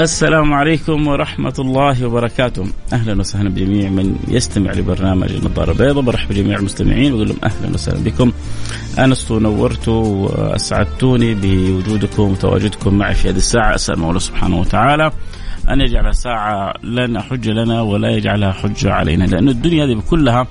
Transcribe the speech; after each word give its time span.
السلام 0.00 0.52
عليكم 0.54 1.06
ورحمة 1.06 1.54
الله 1.58 2.06
وبركاته. 2.06 2.66
أهلا 2.92 3.20
وسهلا 3.20 3.48
بجميع 3.48 3.90
من 3.90 4.16
يستمع 4.28 4.72
لبرنامج 4.72 5.32
النظارة 5.32 5.72
البيضاء. 5.72 6.04
برحب 6.04 6.28
بجميع 6.28 6.58
المستمعين 6.58 7.12
وأقول 7.12 7.28
لهم 7.28 7.38
أهلا 7.44 7.74
وسهلا 7.74 8.04
بكم. 8.04 8.32
أنستوا 8.98 9.36
ونورتوا 9.36 10.04
وأسعدتوني 10.04 11.34
بوجودكم 11.34 12.22
وتواجدكم 12.22 12.94
معي 12.94 13.14
في 13.14 13.28
هذه 13.28 13.36
الساعة. 13.36 13.74
أسأل 13.74 13.94
الله 13.94 14.18
سبحانه 14.18 14.60
وتعالى 14.60 15.12
أن 15.70 15.80
يجعل 15.80 16.14
ساعة 16.14 16.74
لنا 16.82 17.22
حجة 17.22 17.50
لنا 17.50 17.82
ولا 17.82 18.10
يجعلها 18.10 18.52
حجة 18.52 18.92
علينا 18.92 19.24
لأن 19.24 19.48
الدنيا 19.48 19.84
هذه 19.84 20.02
كلها 20.10 20.46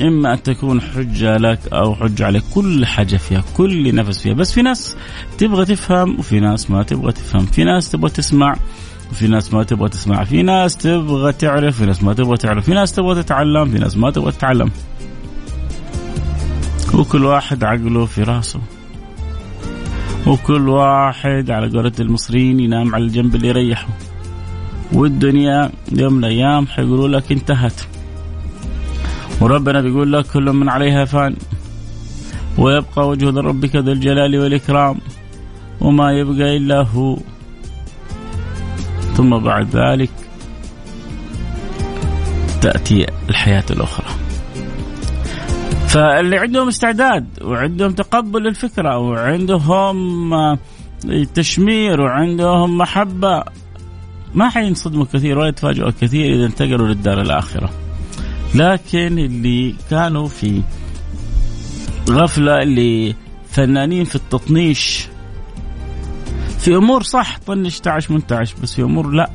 إما 0.00 0.32
أن 0.32 0.42
تكون 0.42 0.80
حجة 0.80 1.36
لك 1.36 1.58
أو 1.72 1.94
حجة 1.94 2.26
عليك. 2.26 2.42
كل 2.54 2.86
حاجة 2.86 3.16
فيها 3.16 3.44
كل 3.56 3.94
نفس 3.94 4.22
فيها. 4.22 4.34
بس 4.34 4.52
في 4.52 4.62
ناس 4.62 4.96
تبغى 5.38 5.64
تفهم 5.64 6.18
وفي 6.18 6.40
ناس 6.40 6.70
ما 6.70 6.82
تبغى 6.82 7.12
تفهم. 7.12 7.46
في 7.46 7.64
ناس 7.64 7.90
تبغى 7.90 8.10
تسمع 8.10 8.56
وفي 9.10 9.28
ناس 9.28 9.54
ما 9.54 9.62
تبغى 9.62 9.88
تسمع. 9.88 10.24
في 10.24 10.42
ناس 10.42 10.76
تبغى 10.76 11.32
تعرف 11.32 11.78
في 11.78 11.86
ناس 11.86 12.02
ما 12.02 12.14
تبغى 12.14 12.36
تعرف. 12.36 12.64
في 12.64 12.74
ناس 12.74 12.92
تبغى 12.92 13.22
تتعلم 13.22 13.70
في 13.70 13.78
ناس 13.78 13.96
ما 13.96 14.10
تبغى 14.10 14.32
تتعلم. 14.32 14.70
وكل 16.94 17.24
واحد 17.24 17.64
عقله 17.64 18.06
في 18.06 18.22
راسه. 18.22 18.60
وكل 20.26 20.68
واحد 20.68 21.50
على 21.50 21.70
قولة 21.70 21.92
المصريين 22.00 22.60
ينام 22.60 22.94
على 22.94 23.04
الجنب 23.04 23.34
اللي 23.34 23.48
يريحه. 23.48 23.88
والدنيا 24.92 25.70
يوم 25.92 26.12
من 26.12 26.24
الأيام 26.24 26.66
حيقولوا 26.66 27.08
لك 27.08 27.32
انتهت. 27.32 27.80
وربنا 29.40 29.80
بيقول 29.80 30.12
لك 30.12 30.26
كل 30.26 30.52
من 30.52 30.68
عليها 30.68 31.04
فان. 31.04 31.36
ويبقى 32.58 33.08
وجه 33.08 33.30
ربك 33.40 33.76
ذو 33.76 33.92
الجلال 33.92 34.38
والإكرام 34.38 34.98
وما 35.80 36.12
يبقى 36.12 36.56
إلا 36.56 36.82
هو. 36.82 37.18
ثم 39.14 39.38
بعد 39.38 39.76
ذلك 39.76 40.10
تأتي 42.60 43.06
الحياة 43.28 43.64
الأخرى. 43.70 44.06
فاللي 45.88 46.38
عندهم 46.38 46.68
استعداد 46.68 47.26
وعندهم 47.42 47.92
تقبل 47.92 48.42
للفكرة 48.42 48.98
وعندهم 48.98 50.34
تشمير 51.34 52.00
وعندهم 52.00 52.78
محبة 52.78 53.42
ما 54.34 54.48
حينصدموا 54.48 55.04
كثير 55.12 55.38
ولا 55.38 55.48
يتفاجئوا 55.48 55.90
كثير 56.00 56.34
إذا 56.34 56.46
انتقلوا 56.46 56.88
للدار 56.88 57.20
الآخرة. 57.20 57.70
لكن 58.54 59.18
اللي 59.18 59.74
كانوا 59.90 60.28
في 60.28 60.62
غفلة 62.10 62.62
اللي 62.62 63.14
فنانين 63.50 64.04
في 64.04 64.14
التطنيش. 64.14 65.06
في 66.58 66.76
أمور 66.76 67.02
صح 67.02 67.38
طنش 67.46 67.80
تعش 67.80 68.10
منتعش 68.10 68.54
بس 68.54 68.74
في 68.74 68.82
أمور 68.82 69.10
لا. 69.10 69.30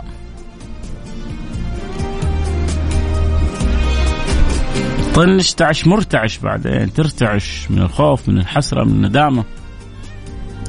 طنش 5.16 5.54
تعش 5.54 5.88
مرتعش 5.88 6.38
بعدين 6.38 6.94
ترتعش 6.94 7.68
من 7.70 7.80
الخوف 7.82 8.30
من 8.30 8.38
الحسرة 8.38 8.84
من 8.84 8.92
الندامة. 8.92 9.44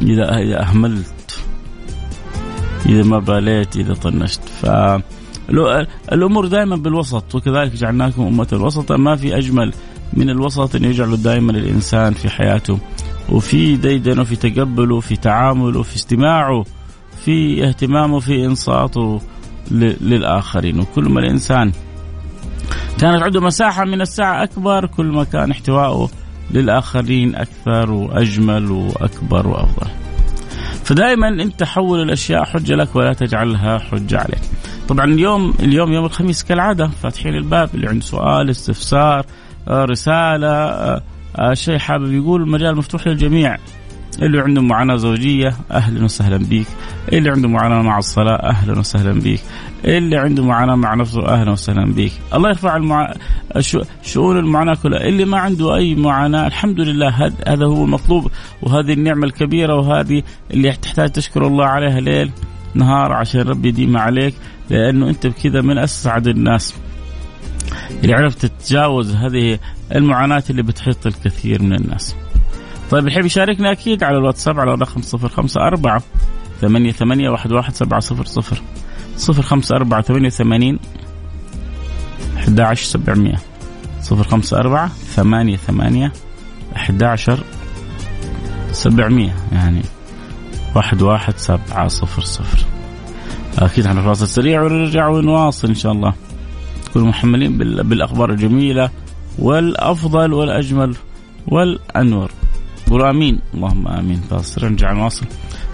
إذا 0.02 0.38
إذا 0.38 0.62
أهملت 0.62 1.40
إذا 2.86 3.02
ما 3.02 3.18
باليت 3.18 3.76
إذا 3.76 3.94
طنشت. 3.94 4.40
ف 4.44 4.66
الأمور 6.12 6.46
دائما 6.46 6.76
بالوسط 6.76 7.34
وكذلك 7.34 7.72
جعلناكم 7.72 8.22
أمة 8.22 8.48
وسطا 8.52 8.96
ما 8.96 9.16
في 9.16 9.36
أجمل 9.36 9.72
من 10.12 10.30
الوسط 10.30 10.76
أن 10.76 10.84
يجعل 10.84 11.22
دائما 11.22 11.52
الإنسان 11.52 12.12
في 12.12 12.28
حياته 12.28 12.78
وفي 13.28 13.76
ديدنه 13.76 14.20
وفي 14.20 14.36
تقبله 14.36 14.94
وفي 14.94 15.16
تعامله 15.16 15.80
وفي 15.80 15.96
استماعه 15.96 16.64
في 17.24 17.68
اهتمامه 17.68 18.20
في 18.20 18.46
إنصاته 18.46 19.20
للآخرين 19.70 20.80
وكل 20.80 21.04
ما 21.04 21.20
الإنسان 21.20 21.72
كانت 23.00 23.22
عنده 23.22 23.40
مساحة 23.40 23.84
من 23.84 24.00
الساعة 24.00 24.42
أكبر 24.42 24.86
كل 24.86 25.06
ما 25.06 25.24
كان 25.24 25.50
احتواءه 25.50 26.10
للآخرين 26.50 27.36
أكثر 27.36 27.90
وأجمل 27.90 28.70
وأكبر 28.70 29.48
وأفضل. 29.48 29.90
فدائما 30.84 31.28
انت 31.28 31.62
حول 31.62 32.02
الأشياء 32.02 32.44
حجة 32.44 32.74
لك 32.74 32.96
ولا 32.96 33.12
تجعلها 33.12 33.78
حجة 33.78 34.18
عليك. 34.18 34.40
طبعا 34.88 35.04
اليوم 35.04 35.54
اليوم 35.60 35.92
يوم 35.92 36.04
الخميس 36.04 36.44
كالعادة 36.44 36.86
فاتحين 37.02 37.34
الباب 37.34 37.70
اللي 37.74 37.88
عنده 37.88 38.04
سؤال 38.04 38.50
استفسار 38.50 39.26
آه، 39.68 39.84
رسالة 39.84 40.48
آه، 40.48 41.02
آه، 41.38 41.54
شيء 41.54 41.78
حابب 41.78 42.12
يقول 42.12 42.42
المجال 42.42 42.76
مفتوح 42.76 43.06
للجميع. 43.06 43.56
اللي 44.22 44.40
عنده 44.40 44.62
معاناة 44.62 44.96
زوجية 44.96 45.54
أهلا 45.70 46.04
وسهلا 46.04 46.36
بيك. 46.36 46.66
اللي 47.12 47.30
عنده 47.30 47.48
معاناة 47.48 47.82
مع 47.82 47.98
الصلاة 47.98 48.36
أهلا 48.36 48.78
وسهلا 48.78 49.12
بيك. 49.12 49.40
اللي 49.84 50.16
عنده 50.16 50.44
معاناة 50.44 50.74
مع 50.74 50.94
نفسه 50.94 51.28
أهلا 51.28 51.50
وسهلا 51.50 51.92
بيك. 51.92 52.12
الله 52.34 52.48
يرفع 52.48 52.76
المع... 52.76 53.14
شؤون 54.02 54.38
المعاناة 54.38 54.74
كلها. 54.82 55.00
اللي 55.08 55.24
ما 55.24 55.38
عنده 55.38 55.76
أي 55.76 55.94
معاناة 55.94 56.46
الحمد 56.46 56.80
لله 56.80 57.30
هذا 57.46 57.64
هو 57.66 57.84
المطلوب. 57.84 58.30
وهذه 58.62 58.92
النعمة 58.92 59.24
الكبيرة 59.26 59.74
وهذه 59.74 60.22
اللي 60.50 60.72
تحتاج 60.72 61.10
تشكر 61.10 61.46
الله 61.46 61.64
عليها 61.64 62.00
ليل 62.00 62.30
نهار 62.74 63.12
عشان 63.12 63.40
ربي 63.40 63.68
يديم 63.68 63.96
عليك. 63.96 64.34
لأنه 64.72 65.08
أنت 65.08 65.26
بكذا 65.26 65.60
من 65.60 65.78
أسعد 65.78 66.26
الناس 66.26 66.74
اللي 68.04 68.14
عرفت 68.14 68.46
تتجاوز 68.46 69.14
هذه 69.14 69.58
المعاناة 69.94 70.42
اللي 70.50 70.62
بتحيط 70.62 71.06
الكثير 71.06 71.62
من 71.62 71.74
الناس. 71.74 72.16
طيب 72.90 73.08
يحب 73.08 73.24
يشاركنا 73.24 73.72
أكيد 73.72 74.04
على 74.04 74.16
الواتساب 74.16 74.60
على 74.60 74.74
الرقم 74.74 75.00
054 75.14 76.00
ثمانية 76.60 76.92
ثمانية 76.92 77.30
واحد 77.30 77.52
واحد 77.52 77.74
سبعة 77.74 78.00
صفر 78.00 78.24
صفر. 78.24 78.62
صفر 79.16 79.42
خمسة 79.42 79.76
أربعة 79.76 80.02
ثمانية 80.02 80.28
ثمانين 80.28 80.78
أحد 82.36 82.60
عشر 82.60 82.84
سبعمية. 82.84 83.38
صفر 84.00 84.24
خمسة 84.24 84.56
أربعة 84.56 84.88
ثمانية 84.88 85.56
ثمانية 85.56 86.12
أحد 86.76 87.02
عشر 87.02 87.44
سبعمية. 88.72 89.34
يعني 89.52 89.82
واحد 90.76 91.02
واحد 91.02 91.36
سبعة 91.36 91.88
صفر 91.88 92.22
صفر. 92.22 92.81
أكيد 93.58 93.86
إحنا 93.86 94.02
فاصل 94.02 94.28
سريع 94.28 94.62
ونرجع 94.62 95.08
ونواصل 95.08 95.68
إن 95.68 95.74
شاء 95.74 95.92
الله. 95.92 96.14
تكونوا 96.84 97.08
محملين 97.08 97.58
بالأخبار 97.58 98.30
الجميلة 98.30 98.90
والأفضل 99.38 100.32
والأجمل 100.32 100.96
والأنور. 101.46 102.30
قولوا 102.90 103.10
آمين. 103.10 103.40
اللهم 103.54 103.88
آمين. 103.88 104.20
فاصل. 104.30 104.64
نرجع 104.64 104.92
نواصل. 104.92 105.26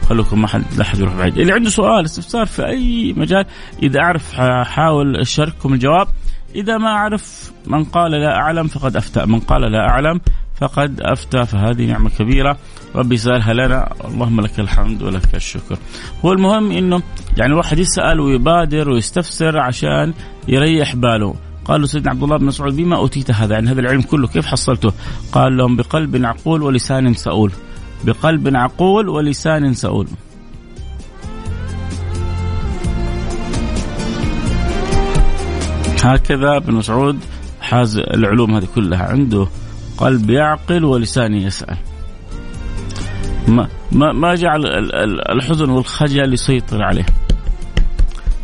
خلوكم 0.08 0.42
ما 0.42 0.48
حد 0.48 0.64
لا 0.76 0.84
حد 0.84 0.98
يروح 0.98 1.14
بعيد. 1.14 1.38
اللي 1.38 1.52
عنده 1.52 1.70
سؤال 1.70 2.04
استفسار 2.04 2.46
في 2.46 2.66
أي 2.66 3.14
مجال 3.16 3.44
إذا 3.82 4.00
أعرف 4.00 4.34
حاول 4.64 5.16
أشارككم 5.16 5.74
الجواب. 5.74 6.08
إذا 6.54 6.78
ما 6.78 6.88
أعرف 6.88 7.52
من 7.66 7.84
قال 7.84 8.10
لا 8.10 8.36
أعلم 8.36 8.66
فقد 8.66 8.96
أفتى. 8.96 9.26
من 9.26 9.40
قال 9.40 9.72
لا 9.72 9.88
أعلم 9.88 10.20
فقد 10.54 11.00
أفتى. 11.00 11.46
فهذه 11.46 11.86
نعمة 11.86 12.10
كبيرة. 12.10 12.56
ربي 12.94 13.16
سألها 13.16 13.52
لنا. 13.54 13.94
اللهم 14.04 14.40
لك 14.40 14.60
الحمد 14.60 15.02
ولك 15.02 15.34
الشكر. 15.34 15.78
هو 16.24 16.32
المهم 16.32 16.70
أنه 16.70 17.02
يعني 17.36 17.52
الواحد 17.52 17.78
يسأل 17.78 18.20
ويبادر 18.20 18.90
ويستفسر 18.90 19.58
عشان 19.58 20.14
يريح 20.48 20.96
باله. 20.96 21.34
قالوا 21.64 21.86
سيدنا 21.86 22.10
عبد 22.10 22.22
الله 22.22 22.36
بن 22.36 22.46
مسعود 22.46 22.76
بما 22.76 22.96
أوتيت 22.96 23.30
هذا؟ 23.30 23.54
يعني 23.54 23.70
هذا 23.70 23.80
العلم 23.80 24.02
كله 24.02 24.26
كيف 24.26 24.46
حصلته؟ 24.46 24.92
قال 25.32 25.56
لهم 25.56 25.76
بقلب 25.76 26.24
عقول 26.24 26.62
ولسان 26.62 27.14
سؤول 27.14 27.52
بقلب 28.04 28.56
عقول 28.56 29.08
ولسان 29.08 29.74
سؤول 29.74 30.08
هكذا 36.04 36.56
ابن 36.56 36.74
مسعود 36.74 37.18
حاز 37.60 37.98
العلوم 37.98 38.54
هذه 38.54 38.68
كلها 38.74 39.02
عنده. 39.02 39.46
قلب 39.98 40.30
يعقل 40.30 40.84
ولسان 40.84 41.34
يسأل. 41.34 41.76
ما 43.48 43.68
ما 43.92 44.12
ما 44.12 44.34
جعل 44.34 44.66
الحزن 45.32 45.70
والخجل 45.70 46.32
يسيطر 46.32 46.82
عليه. 46.82 47.06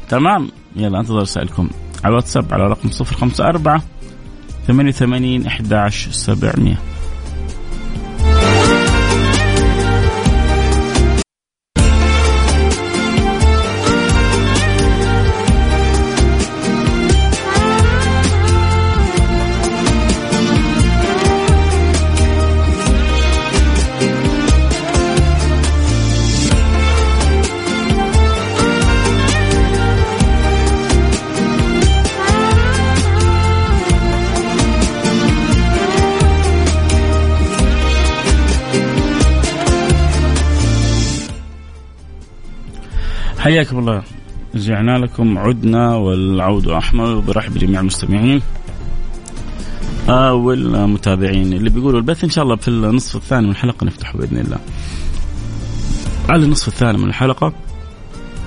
تمام؟ 0.08 0.48
يلا 0.76 1.00
انتظر 1.00 1.20
رسائلكم 1.20 1.70
على 2.04 2.10
الواتساب 2.10 2.54
على 2.54 2.66
رقم 2.66 2.88
054 2.88 3.82
88 4.66 5.46
11 5.46 6.93
حياكم 43.44 43.78
الله. 43.78 44.02
رجعنا 44.54 44.98
لكم 44.98 45.38
عدنا 45.38 45.94
والعود 45.94 46.68
أحمر 46.68 47.18
برحب 47.18 47.58
جميع 47.58 47.80
المستمعين. 47.80 48.42
آه 50.08 50.34
والمتابعين 50.34 51.52
اللي 51.52 51.70
بيقولوا 51.70 52.00
البث 52.00 52.24
إن 52.24 52.30
شاء 52.30 52.44
الله 52.44 52.56
في 52.56 52.68
النصف 52.68 53.16
الثاني 53.16 53.46
من 53.46 53.50
الحلقة 53.50 53.84
نفتحه 53.84 54.18
بإذن 54.18 54.38
الله. 54.38 54.58
على 56.28 56.44
النصف 56.44 56.68
الثاني 56.68 56.98
من 56.98 57.08
الحلقة 57.08 57.52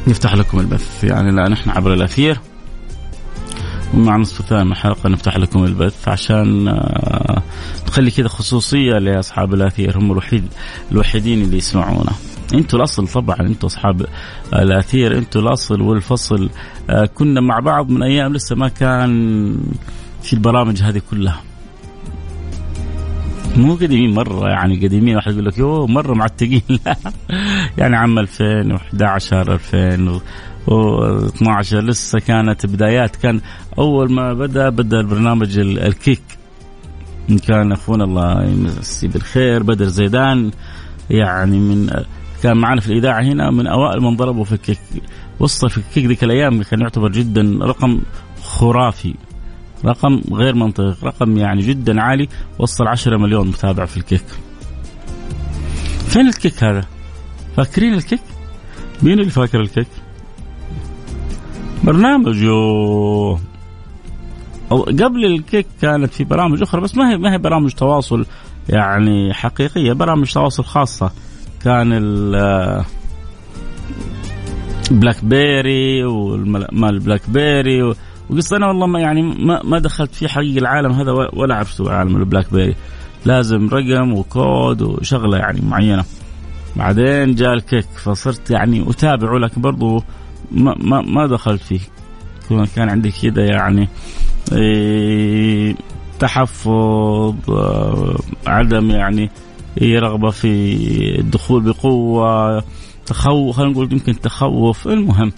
نفتح 0.08 0.36
لكم 0.36 0.60
البث. 0.60 1.04
يعني 1.04 1.32
لا 1.32 1.50
نحن 1.50 1.70
عبر 1.70 1.94
الأثير. 1.94 2.40
ومع 3.94 4.16
النصف 4.16 4.40
الثاني 4.40 4.66
من 4.66 4.72
الحلقة 4.72 5.10
نفتح 5.10 5.38
لكم 5.38 5.64
البث 5.64 6.08
عشان 6.08 6.68
آه 6.68 7.42
نخلي 7.88 8.12
كذا 8.12 8.28
خصوصية 8.28 8.94
لأصحاب 8.94 9.54
الأثير. 9.54 9.98
هم 9.98 10.12
الوحيد 10.12 10.44
الوحيدين 10.92 11.42
اللي 11.42 11.58
يسمعونا. 11.58 12.12
أنتوا 12.54 12.80
الاصل 12.80 13.08
طبعا 13.08 13.40
أنتوا 13.40 13.70
أصحاب 13.70 14.06
الأثير 14.54 15.18
أنتوا 15.18 15.42
الاصل 15.42 15.82
والفصل. 15.82 16.50
آه 16.90 17.06
كنا 17.06 17.42
مع 17.42 17.60
بعض 17.60 17.90
من 17.90 18.04
أيام 18.04 18.34
لسه 18.34 18.56
ما 18.56 18.68
كان 18.68 19.58
في 20.24 20.34
البرامج 20.34 20.82
هذه 20.82 21.02
كلها. 21.12 21.42
مو 23.58 23.76
قديمين 23.76 24.14
مرة 24.14 24.50
يعني 24.50 24.86
قديمين. 24.86 25.16
واحد 25.16 25.32
يقول 25.32 25.46
لك 25.46 25.58
يوه 25.58 25.88
مرة 25.88 26.14
معتقين. 26.14 26.62
لا. 26.86 26.98
يعني 27.78 27.96
عام 27.96 28.20
2011 28.20 29.54
2012 29.54 31.80
لسه 31.80 32.20
كانت 32.20 32.66
بدايات. 32.66 33.16
كان 33.16 33.42
أول 33.80 34.14
ما 34.14 34.34
بدأ 34.34 34.70
بدأ 34.70 35.00
البرنامج 35.00 35.60
الكيك. 35.60 36.22
كان 37.48 37.72
أخونا 37.72 38.04
الله 38.04 38.44
يمسيه 38.44 39.08
بالخير 39.08 39.64
بدر 39.64 39.86
زيدان. 39.86 40.52
يعني 41.10 41.60
من 41.60 41.90
كان 42.44 42.58
معنا 42.58 42.82
في 42.82 42.88
الإذاعة 42.88 43.22
هنا 43.22 43.52
من 43.52 43.68
أوائل 43.68 44.02
من 44.02 44.16
ضربوا 44.16 44.44
في 44.44 44.52
الكيك 44.52 44.80
وصل 45.40 45.70
في 45.70 45.78
الكيك 45.78 46.06
ذيك 46.06 46.24
الأيام 46.24 46.64
كان 46.64 46.82
يعتبر 46.82 47.12
جدا 47.12 47.60
رقم 47.62 48.02
خرافي. 48.42 49.16
رقم 49.86 50.22
غير 50.32 50.56
منطقي 50.56 50.96
رقم 51.04 51.38
يعني 51.38 51.62
جدا 51.62 52.02
عالي. 52.02 52.28
وصل 52.60 52.88
10 52.88 53.18
مليون 53.18 53.48
متابع 53.48 53.86
في 53.86 53.98
الكيك. 53.98 54.26
فين 56.08 56.28
الكيك 56.28 56.64
هذا؟ 56.64 56.86
فاكرين 57.58 57.94
الكيك؟ 57.94 58.22
مين 59.04 59.20
اللي 59.20 59.32
فاكر 59.32 59.62
الكيك؟ 59.62 59.88
برنامج 61.84 62.44
أو 64.72 64.84
قبل 64.84 65.26
الكيك 65.26 65.68
كانت 65.82 66.14
في 66.14 66.24
برامج 66.24 66.62
أخرى 66.62 66.82
بس 66.82 66.98
ما 66.98 67.12
هي 67.12 67.18
ما 67.18 67.34
هي 67.34 67.38
برامج 67.38 67.72
تواصل 67.72 68.26
يعني 68.70 69.34
حقيقية 69.34 69.94
برامج 69.94 70.34
تواصل 70.34 70.64
خاصة. 70.64 71.12
كان 71.64 71.90
بلاك 74.92 75.26
بيري 75.26 76.04
والمال 76.04 77.00
بلاك 77.00 77.30
بيري 77.30 77.94
وقصة 78.30 78.58
أنا 78.58 78.68
والله 78.68 78.88
ما 78.88 79.00
يعني 79.00 79.22
ما, 79.22 79.64
ما 79.64 79.80
دخلت 79.80 80.16
في 80.16 80.28
حقيقة 80.28 80.60
العالم 80.60 80.92
هذا 80.92 81.12
ولا 81.12 81.56
عرفته 81.56 81.92
عالم 81.92 82.18
البلاك 82.18 82.54
بيري 82.54 82.76
لازم 83.26 83.70
رقم 83.70 84.14
وكود 84.14 84.82
وشغلة 84.82 85.38
يعني 85.38 85.62
معينة. 85.62 86.06
بعدين 86.76 87.36
جاء 87.36 87.54
الكيك 87.54 87.86
فصرت 87.86 88.52
يعني 88.52 88.90
أتابعه 88.90 89.38
لكن 89.38 89.62
برضو 89.62 90.04
ما 90.52 90.76
ما, 90.80 91.02
ما 91.02 91.28
دخلت 91.28 91.62
فيه. 91.62 91.80
كان 92.76 92.90
عندي 92.90 93.12
كذا 93.12 93.46
يعني 93.46 93.90
إيه 94.52 95.76
تحفظ 96.20 97.36
آه، 97.50 98.16
عدم 98.48 98.92
يعني 98.92 99.30
رغبة 99.82 100.30
في 100.30 101.20
الدخول 101.20 101.62
بقوة 101.62 102.64
تخوف 103.06 103.56
خلينا 103.58 103.72
نقول 103.72 103.94
يمكن 103.94 104.20
تخوف 104.22 104.88
المهم. 104.88 105.32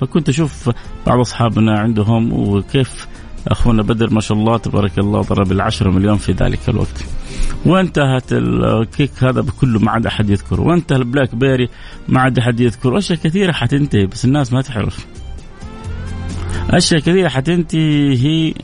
فكنت 0.00 0.28
أشوف 0.28 0.70
بعض 1.06 1.18
أصحابنا 1.18 1.78
عندهم 1.78 2.32
وكيف 2.32 3.06
أخونا 3.48 3.82
بدر 3.82 4.10
ما 4.10 4.20
شاء 4.20 4.38
الله 4.38 4.56
تبارك 4.56 4.98
الله 4.98 5.20
ضرب 5.20 5.52
العشرة 5.52 5.90
مليون 5.90 6.16
في 6.16 6.32
ذلك 6.32 6.68
الوقت. 6.68 7.04
وانتهت 7.66 8.32
الكيك 8.32 9.24
هذا 9.24 9.40
بكله 9.40 9.78
ما 9.80 9.90
عاد 9.90 10.06
أحد 10.06 10.30
يذكر 10.30 10.60
وانتهى 10.60 10.96
البلاك 10.96 11.34
بيري 11.34 11.68
ما 12.08 12.20
عاد 12.20 12.38
أحد 12.38 12.60
يذكر 12.60 12.98
أشياء 12.98 13.18
كثيرة 13.18 13.52
حتنتهي 13.52 14.06
بس 14.06 14.24
الناس 14.24 14.52
ما 14.52 14.62
تعرف. 14.62 15.06
أشياء 16.70 17.00
كثيرة 17.00 17.28
حتنتهي 17.28 18.54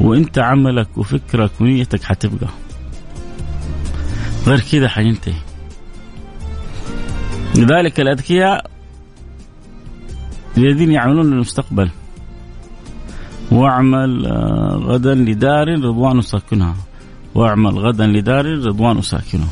وإنت 0.00 0.38
عملك 0.38 0.98
وفكرك 0.98 1.50
ونيتك 1.60 2.02
حتبقى. 2.02 2.48
غير 4.46 4.60
كذا 4.60 4.88
حينتهي. 4.88 5.34
لذلك 7.56 8.00
الأذكياء 8.00 8.70
الذين 10.58 10.92
يعملون 10.92 11.32
المستقبل 11.32 11.90
واعمل 13.50 14.26
آه، 14.26 14.80
غدا 14.84 15.14
لدار 15.14 15.68
رضوان 15.68 16.20
ساكنها 16.20 16.76
واعمل 17.34 17.78
غدا 17.78 18.06
لدار 18.06 18.46
رضوان 18.66 19.02
ساكنها 19.02 19.48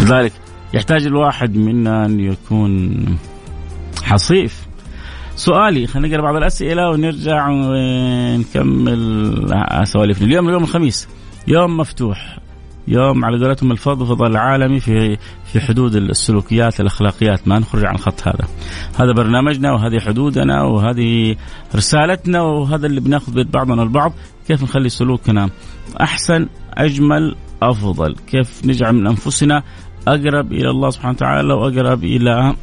لذلك 0.00 0.32
يحتاج 0.74 1.06
الواحد 1.06 1.56
منا 1.56 2.06
أن 2.06 2.20
يكون 2.20 3.04
حصيف. 4.02 4.63
سؤالي 5.36 5.86
خلينا 5.86 6.08
نقرأ 6.08 6.22
بعض 6.22 6.36
الأسئلة 6.36 6.90
ونرجع 6.90 7.48
ونكمل 7.48 9.06
سواليفنا. 9.84 10.26
اليوم 10.26 10.48
اليوم 10.48 10.62
الخميس 10.62 11.08
يوم 11.48 11.76
مفتوح 11.76 12.38
يوم 12.88 13.24
على 13.24 13.44
قولتهم 13.44 13.72
الفضفضة 13.72 14.26
العالمي 14.26 14.80
في 14.80 15.16
في 15.52 15.60
حدود 15.60 15.96
السلوكيات 15.96 16.80
الأخلاقيات. 16.80 17.48
ما 17.48 17.58
نخرج 17.58 17.84
عن 17.84 17.94
الخط 17.94 18.28
هذا. 18.28 18.48
هذا 18.98 19.12
برنامجنا 19.12 19.72
وهذه 19.72 20.00
حدودنا 20.00 20.62
وهذه 20.62 21.36
رسالتنا 21.76 22.40
وهذا 22.42 22.86
اللي 22.86 23.00
بناخذ 23.00 23.34
بيد 23.34 23.50
بعضنا 23.50 23.82
البعض. 23.82 24.12
كيف 24.48 24.62
نخلي 24.62 24.88
سلوكنا 24.88 25.50
أحسن 26.00 26.48
أجمل 26.74 27.34
أفضل، 27.62 28.16
كيف 28.26 28.66
نجعل 28.66 28.92
من 28.92 29.06
أنفسنا 29.06 29.62
أقرب 30.08 30.52
إلى 30.52 30.70
الله 30.70 30.90
سبحانه 30.90 31.14
وتعالى 31.14 31.54
وأقرب 31.54 32.04
إلى 32.04 32.54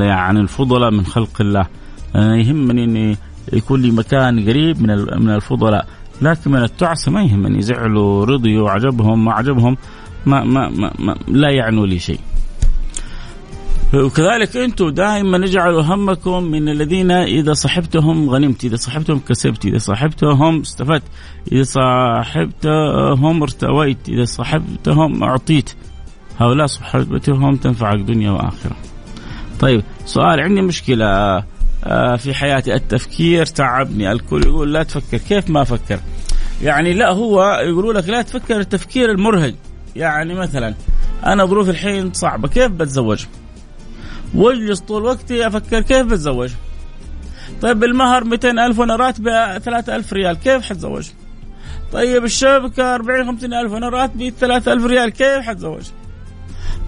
يعني 0.00 0.40
الفضلاء 0.40 0.90
من 0.90 1.06
خلق 1.06 1.40
الله. 1.40 1.66
أنا 2.14 2.36
يهمني 2.36 2.84
إني 2.84 3.16
يكون 3.52 3.82
لي 3.82 3.90
مكان 3.90 4.48
قريب 4.48 4.82
من 4.82 4.96
من 5.24 5.30
الفضلاء 5.30 5.86
لكن 6.22 6.50
من 6.50 6.62
التعسة 6.62 7.12
ما 7.12 7.22
يهمني 7.22 7.62
زعلوا 7.62 8.24
رضيوا 8.24 8.70
عجبهم 8.70 9.24
ما 9.24 9.32
عجبهم 9.32 9.76
ما, 10.26 10.44
ما, 10.44 10.68
ما, 10.68 10.92
ما 10.98 11.16
لا 11.28 11.50
يعنوا 11.50 11.86
لي 11.86 11.98
شيء 11.98 12.20
وكذلك 13.94 14.56
أنتم 14.56 14.90
دائما 14.90 15.44
اجعلوا 15.44 15.82
همكم 15.82 16.44
من 16.44 16.68
الذين 16.68 17.10
إذا 17.10 17.52
صحبتهم 17.52 18.30
غنمت، 18.30 18.64
إذا 18.64 18.76
صحبتهم 18.76 19.18
كسبت، 19.18 19.64
إذا 19.64 19.78
صحبتهم 19.78 20.60
استفدت، 20.60 21.02
إذا 21.52 21.62
صاحبتهم 21.62 23.42
ارتويت، 23.42 24.08
إذا 24.08 24.24
صحبتهم 24.24 25.24
أعطيت. 25.24 25.70
هؤلاء 26.38 26.66
صحبتهم 26.66 27.56
تنفعك 27.56 27.98
دنيا 27.98 28.30
وآخرة. 28.30 28.76
طيب 29.60 29.82
سؤال 30.06 30.40
عندي 30.40 30.62
مشكلة. 30.62 31.06
آه، 31.84 32.16
في 32.16 32.34
حياتي 32.34 32.74
التفكير 32.74 33.46
تعبني. 33.46 34.12
الكل 34.12 34.46
يقول 34.46 34.72
لا 34.72 34.82
تفكر. 34.82 35.18
كيف 35.18 35.50
ما 35.50 35.62
أفكر؟ 35.62 36.00
يعني 36.62 36.92
لا 36.92 37.12
هو 37.12 37.60
يقولوا 37.64 37.92
لك 37.92 38.08
لا 38.08 38.22
تفكر 38.22 38.60
التفكير 38.60 39.10
المرهق. 39.10 39.54
يعني 39.96 40.34
مثلا 40.34 40.74
أنا 41.26 41.44
ظروف 41.44 41.68
الحين 41.68 42.12
صعبة 42.12 42.48
كيف 42.48 42.70
بتزوج؟ 42.70 43.24
واجلس 44.34 44.80
طول 44.80 45.02
وقتي 45.04 45.46
أفكر 45.46 45.80
كيف 45.80 46.06
بتزوج؟ 46.06 46.50
طيب 47.62 47.84
المهر 47.84 48.24
200 48.24 48.50
ألف 48.50 48.78
وأنا 48.78 48.96
راتبي 48.96 49.30
3000 49.64 50.12
ريال 50.12 50.36
كيف 50.36 50.62
حتزوج؟ 50.62 51.08
طيب 51.92 52.24
الشبكة 52.24 52.94
40 52.94 53.26
50 53.26 53.54
ألف 53.54 53.72
وأنا 53.72 53.88
راتبي 53.88 54.30
3000 54.40 54.84
ريال 54.86 55.08
كيف 55.10 55.38
حتزوج؟ 55.38 55.82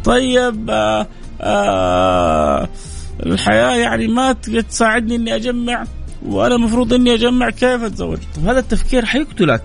طيب 0.05 0.71
آآ 0.71 1.07
آه، 1.43 2.69
الحياة 3.27 3.77
يعني 3.77 4.09
ما 4.09 4.33
تساعدني 4.33 5.17
إني 5.17 5.37
أجمع 5.37 5.85
وأنا 6.27 6.55
المفروض 6.55 6.93
إني 6.93 7.15
أجمع 7.15 7.51
كيف 7.51 7.83
أتزوج؟ 7.83 8.19
طيب 8.37 8.49
هذا 8.49 8.59
التفكير 8.59 9.05
حيقتلك. 9.05 9.63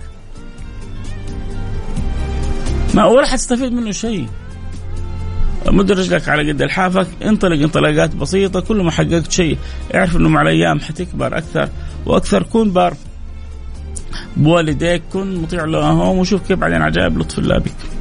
ما 2.93 3.05
ولا 3.05 3.27
حتستفيد 3.27 3.73
منه 3.73 3.91
شيء. 3.91 4.27
مد 5.71 5.91
رجلك 5.91 6.29
على 6.29 6.51
قد 6.51 6.61
الحافك 6.61 7.07
انطلق 7.23 7.61
انطلاقات 7.61 8.15
بسيطة 8.15 8.59
كل 8.59 8.83
ما 8.83 8.91
حققت 8.91 9.31
شيء 9.31 9.57
اعرف 9.95 10.15
إنه 10.15 10.29
مع 10.29 10.41
الأيام 10.41 10.79
حتكبر 10.79 11.37
أكثر 11.37 11.69
وأكثر 12.05 12.43
كون 12.43 12.71
بار 12.71 12.93
بوالديك 14.37 15.01
كن 15.13 15.35
مطيع 15.35 15.65
لهم 15.65 16.17
وشوف 16.17 16.47
كيف 16.47 16.59
بعدين 16.59 16.81
عجائب 16.81 17.17
لطف 17.17 17.39
الله 17.39 17.57
بك 17.57 17.96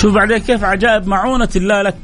شوف 0.00 0.14
بعدين 0.14 0.38
كيف 0.38 0.64
عجائب 0.64 1.06
معونة 1.06 1.48
الله 1.56 1.82
لك. 1.82 1.98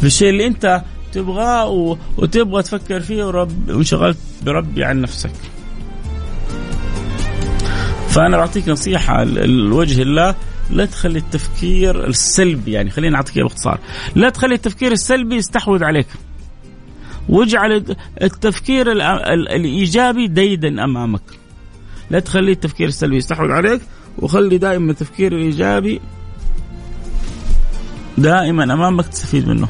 في 0.00 0.06
الشيء 0.06 0.30
اللي 0.30 0.46
أنت 0.46 0.82
تبغاه 1.12 1.96
وتبغى 2.16 2.62
تفكر 2.62 3.00
فيه 3.00 3.24
ورب 3.24 3.70
وانشغلت 3.70 4.18
بربي 4.42 4.84
عن 4.84 5.00
نفسك. 5.00 5.32
فأنا 8.08 8.36
بعطيك 8.36 8.68
نصيحة 8.68 9.24
لوجه 9.24 10.02
الله 10.02 10.34
لا 10.70 10.84
تخلي 10.84 11.18
التفكير 11.18 12.06
السلبي 12.06 12.72
يعني 12.72 12.90
خلينا 12.90 13.16
أعطيك 13.16 13.38
باختصار. 13.38 13.78
لا 14.14 14.28
تخلي 14.28 14.54
التفكير 14.54 14.92
السلبي 14.92 15.36
يستحوذ 15.36 15.84
عليك. 15.84 16.06
واجعل 17.28 17.96
التفكير 18.22 18.92
الإيجابي 19.32 20.26
ديدا 20.26 20.84
أمامك. 20.84 21.22
لا 22.10 22.20
تخلي 22.20 22.52
التفكير 22.52 22.88
السلبي 22.88 23.16
يستحوذ 23.16 23.50
عليك 23.50 23.80
وخلي 24.18 24.58
دائما 24.58 24.90
التفكير 24.90 25.32
الإيجابي 25.32 26.00
دائما 28.18 28.64
امامك 28.64 29.06
تستفيد 29.06 29.48
منه. 29.48 29.68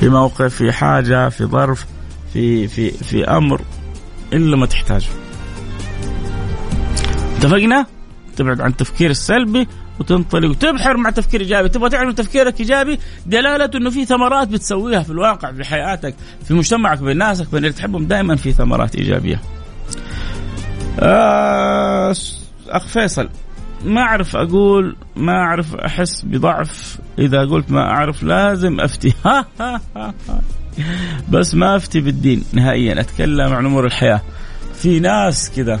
في 0.00 0.08
موقف 0.08 0.54
في 0.54 0.72
حاجة 0.72 1.28
في 1.28 1.44
ظرف 1.44 1.86
في 2.32 2.68
في 2.68 2.90
في 2.90 3.24
أمر 3.24 3.60
إلا 4.32 4.56
ما 4.56 4.66
تحتاجه. 4.66 5.08
اتفقنا؟ 7.36 7.86
تبعد 8.36 8.60
عن 8.60 8.70
التفكير 8.70 9.10
السلبي 9.10 9.68
وتنطلق 10.00 10.50
وتبحر 10.50 10.96
مع 10.96 11.10
تفكير 11.10 11.40
إيجابي، 11.40 11.68
تبغى 11.68 11.90
تعرف 11.90 12.14
تفكيرك 12.14 12.60
إيجابي؟ 12.60 12.98
دلالته 13.26 13.76
إنه 13.76 13.90
في 13.90 14.04
ثمرات 14.04 14.48
بتسويها 14.48 15.02
في 15.02 15.10
الواقع 15.10 15.52
في 15.52 15.64
حياتك 15.64 16.14
في 16.44 16.54
مجتمعك 16.54 16.98
بين 16.98 17.16
ناسك 17.18 17.50
بين 17.50 17.58
اللي 17.58 17.72
تحبهم. 17.72 18.06
دائما 18.06 18.36
في 18.36 18.52
ثمرات 18.52 18.96
إيجابية. 18.96 19.40
آه 21.00 22.14
أخ 22.68 22.86
فيصل. 22.86 23.28
ما 23.84 24.00
أعرف 24.00 24.36
أقول 24.36 24.96
ما 25.16 25.32
أعرف 25.32 25.74
أحس 25.74 26.22
بضعف 26.22 26.98
إذا 27.18 27.44
قلت 27.44 27.70
ما 27.70 27.80
أعرف 27.80 28.22
لازم 28.22 28.80
أفتي. 28.80 29.14
بس 31.32 31.54
ما 31.54 31.76
أفتي 31.76 32.00
بالدين 32.00 32.44
نهائيا 32.52 33.00
أتكلم 33.00 33.52
عن 33.52 33.66
أمور 33.66 33.86
الحياة. 33.86 34.20
في 34.74 35.00
ناس 35.00 35.50
كذا. 35.56 35.80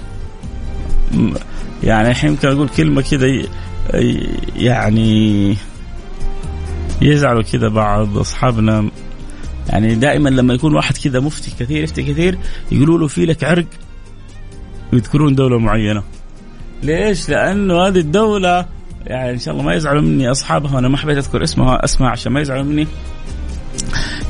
يعني 1.82 2.10
الحين 2.10 2.30
يمكن 2.30 2.48
أقول 2.48 2.68
كلمة 2.68 3.02
كذا 3.02 3.26
يعني 4.56 5.56
يزعلوا 7.02 7.42
كذا 7.42 7.68
بعض 7.68 8.18
أصحابنا. 8.18 8.90
يعني 9.68 9.94
دائما 9.94 10.28
لما 10.28 10.54
يكون 10.54 10.74
واحد 10.74 10.96
كذا 10.96 11.20
مفتي 11.20 11.50
كثير 11.60 11.82
يفتي 11.82 12.02
كثير 12.02 12.38
يقولوا 12.72 12.98
له 12.98 13.06
في 13.06 13.26
لك 13.26 13.44
عرق 13.44 13.66
يذكرون 14.92 15.34
دولة 15.34 15.58
معينة. 15.58 16.02
ليش؟ 16.82 17.28
لأنه 17.28 17.86
هذه 17.86 17.98
الدولة 17.98 18.66
يعني 19.06 19.30
إن 19.30 19.38
شاء 19.38 19.54
الله 19.54 19.64
ما 19.64 19.74
يزعلوا 19.74 20.02
مني 20.02 20.30
أصحابها 20.30 20.74
وأنا 20.74 20.88
ما 20.88 20.96
حبيت 20.96 21.16
أذكر 21.16 21.42
اسمها 21.42 21.84
اسماء 21.84 22.10
عشان 22.10 22.32
ما 22.32 22.40
يزعلوا 22.40 22.64
مني. 22.64 22.86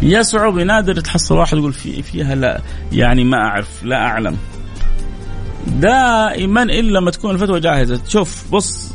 يصعب 0.03 0.59
نادر 0.59 1.01
تحصل 1.01 1.37
واحد 1.37 1.59
يقول 1.59 1.73
في 1.73 2.03
فيها 2.03 2.35
لا 2.35 2.61
يعني 2.93 3.25
ما 3.25 3.37
أعرف 3.37 3.85
لا 3.85 3.97
أعلم. 3.97 4.37
دائما 5.67 6.63
إلا 6.63 6.99
لما 6.99 7.11
تكون 7.11 7.35
الفتوى 7.35 7.61
جاهزة. 7.61 8.01
شوف 8.09 8.45
بص 8.53 8.93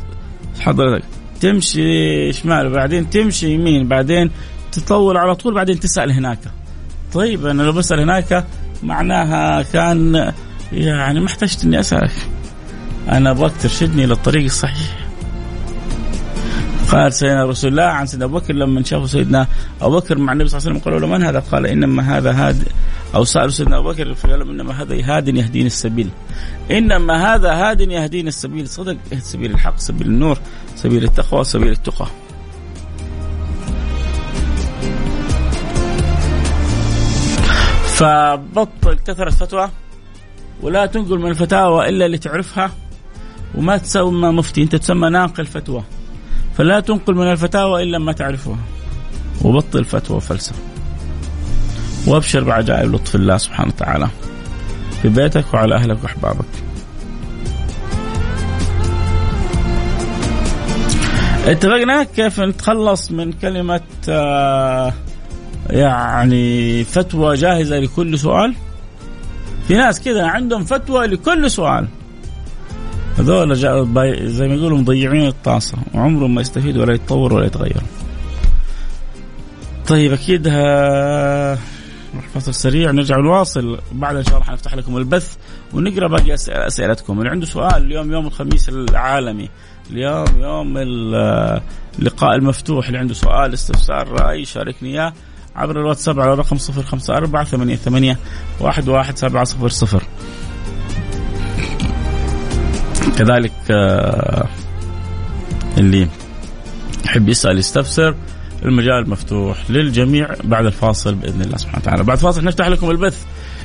حضرتك 0.60 1.04
تمشي 1.40 2.32
شمال 2.32 2.70
بعدين 2.70 3.10
تمشي 3.10 3.54
يمين 3.54 3.88
بعدين 3.88 4.30
تطول 4.72 5.16
على 5.16 5.34
طول 5.34 5.54
بعدين 5.54 5.80
تسأل 5.80 6.12
هناك. 6.12 6.38
طيب 7.12 7.46
أنا 7.46 7.62
لو 7.62 7.72
بسأل 7.72 8.00
هناك 8.00 8.44
معناها 8.82 9.62
كان 9.62 10.32
يعني 10.72 11.20
ما 11.20 11.26
احتجت 11.26 11.64
إني 11.64 11.80
أسألك. 11.80 12.12
أنا 13.08 13.30
أبغاك 13.30 13.52
ترشدني 13.62 14.06
للطريق 14.06 14.44
الصحيح 14.44 15.08
قال 16.92 17.12
سيدنا 17.12 17.44
رسول 17.44 17.70
الله 17.70 17.82
عن 17.82 18.06
سيدنا 18.06 18.24
أبو 18.24 18.38
بكر 18.38 18.54
لما 18.54 18.82
شافوا 18.82 19.06
سيدنا 19.06 19.46
أبو 19.82 19.96
بكر 19.96 20.18
مع 20.18 20.32
النبي 20.32 20.48
صلى 20.48 20.58
الله 20.58 20.68
عليه 20.68 20.78
وسلم 20.78 20.84
قالوا 20.84 21.00
له 21.00 21.18
من 21.18 21.22
هذا؟ 21.22 21.40
قال 21.40 21.66
إنما 21.66 22.18
هذا 22.18 22.32
هاد 22.32 22.68
أو 23.14 23.24
سألوا 23.24 23.48
سيدنا 23.48 23.78
أبو 23.78 23.88
بكر 23.88 24.14
فقال 24.14 24.40
إنما 24.40 24.82
هذا 24.82 24.94
هاد 25.04 25.28
يهديني 25.28 25.66
السبيل. 25.66 26.10
إنما 26.70 27.34
هذا 27.34 27.52
هاد 27.52 27.80
يهديني 27.80 28.28
السبيل، 28.28 28.68
صدق 28.68 28.96
سبيل 29.18 29.50
الحق، 29.50 29.78
سبيل 29.78 30.06
النور، 30.06 30.38
سبيل 30.76 31.04
التقوى، 31.04 31.44
سبيل 31.44 31.72
التقى. 31.72 32.06
فبطل 37.86 38.98
كثرة 39.06 39.30
فتوى 39.30 39.70
ولا 40.62 40.86
تنقل 40.86 41.18
من 41.18 41.30
الفتاوى 41.30 41.88
إلا 41.88 42.06
اللي 42.06 42.18
تعرفها 42.18 42.70
وما 43.54 43.76
تسمى 43.76 44.30
مفتي 44.30 44.62
انت 44.62 44.76
تسمى 44.76 45.10
ناقل 45.10 45.46
فتوى. 45.46 45.82
فلا 46.56 46.80
تنقل 46.80 47.14
من 47.14 47.32
الفتاوى 47.32 47.82
إلا 47.82 47.98
ما 47.98 48.12
تعرفها 48.12 48.58
وبطل 49.42 49.84
فتوى 49.84 50.16
وفلسفة. 50.16 50.62
وأبشر 52.06 52.44
بعجائب 52.44 52.94
لطف 52.94 53.14
الله 53.14 53.36
سبحانه 53.36 53.72
وتعالى 53.76 54.08
في 55.02 55.08
بيتك 55.08 55.54
وعلى 55.54 55.74
أهلك 55.74 56.02
وأحبابك. 56.02 56.44
اتفقنا؟ 61.46 62.02
كيف 62.02 62.40
نتخلص 62.40 63.10
من 63.10 63.32
كلمة 63.32 63.80
آه، 64.08 64.92
يعني 65.70 66.84
فتوى 66.84 67.34
جاهزة 67.36 67.78
لكل 67.78 68.18
سؤال؟ 68.18 68.54
في 69.68 69.74
ناس 69.74 70.00
كذا 70.00 70.26
عندهم 70.26 70.64
فتوى 70.64 71.06
لكل 71.06 71.50
سؤال. 71.50 71.88
هذول 73.18 73.56
زي 74.28 74.48
ما 74.48 74.54
يقولوا 74.54 74.78
مضيعين 74.78 75.26
الطاسة 75.26 75.78
وعمرهم 75.94 76.34
ما 76.34 76.40
يستفيد 76.40 76.76
ولا 76.76 76.94
يتطور 76.94 77.32
ولا 77.32 77.46
يتغير. 77.46 77.82
طيب 79.88 80.12
أكيد 80.12 80.48
ها... 80.48 81.58
فاصل 82.34 82.54
سريع 82.54 82.90
نرجع 82.90 83.16
نواصل 83.16 83.78
بعد 83.92 84.16
إن 84.16 84.24
شاء 84.24 84.34
الله 84.34 84.46
حنفتح 84.46 84.74
لكم 84.74 84.96
البث 84.96 85.36
ونقرأ 85.74 86.08
باقي 86.08 86.34
أسئلتكم. 86.48 87.18
اللي 87.18 87.30
عنده 87.30 87.46
سؤال 87.46 87.84
اليوم 87.86 88.12
يوم 88.12 88.26
الخميس 88.26 88.68
العالمي. 88.68 89.48
اليوم 89.90 90.26
يوم 90.40 90.74
اللقاء 91.98 92.34
المفتوح. 92.34 92.86
اللي 92.86 92.98
عنده 92.98 93.14
سؤال 93.14 93.54
استفسار 93.54 94.08
رأي 94.08 94.44
شاركني 94.44 94.88
إياه 94.88 95.12
عبر 95.56 95.80
الواتساب 95.80 96.20
على 96.20 96.34
رقم 96.34 96.56
054 96.56 97.76
88 97.76 98.16
11700 98.60 100.00
كذلك 103.16 103.52
آه، 103.70 104.48
اللي 105.78 106.08
يحب 107.04 107.28
يسأل 107.28 107.58
يستفسر 107.58 108.14
المجال 108.64 109.10
مفتوح 109.10 109.70
للجميع 109.70 110.28
بعد 110.44 110.66
الفاصل 110.66 111.14
بإذن 111.14 111.42
الله 111.42 111.56
سبحانه 111.56 111.82
وتعالى، 111.82 112.04
بعد 112.04 112.18
فاصل 112.18 112.44
نفتح 112.44 112.68
لكم 112.68 112.90
البث 112.90 113.24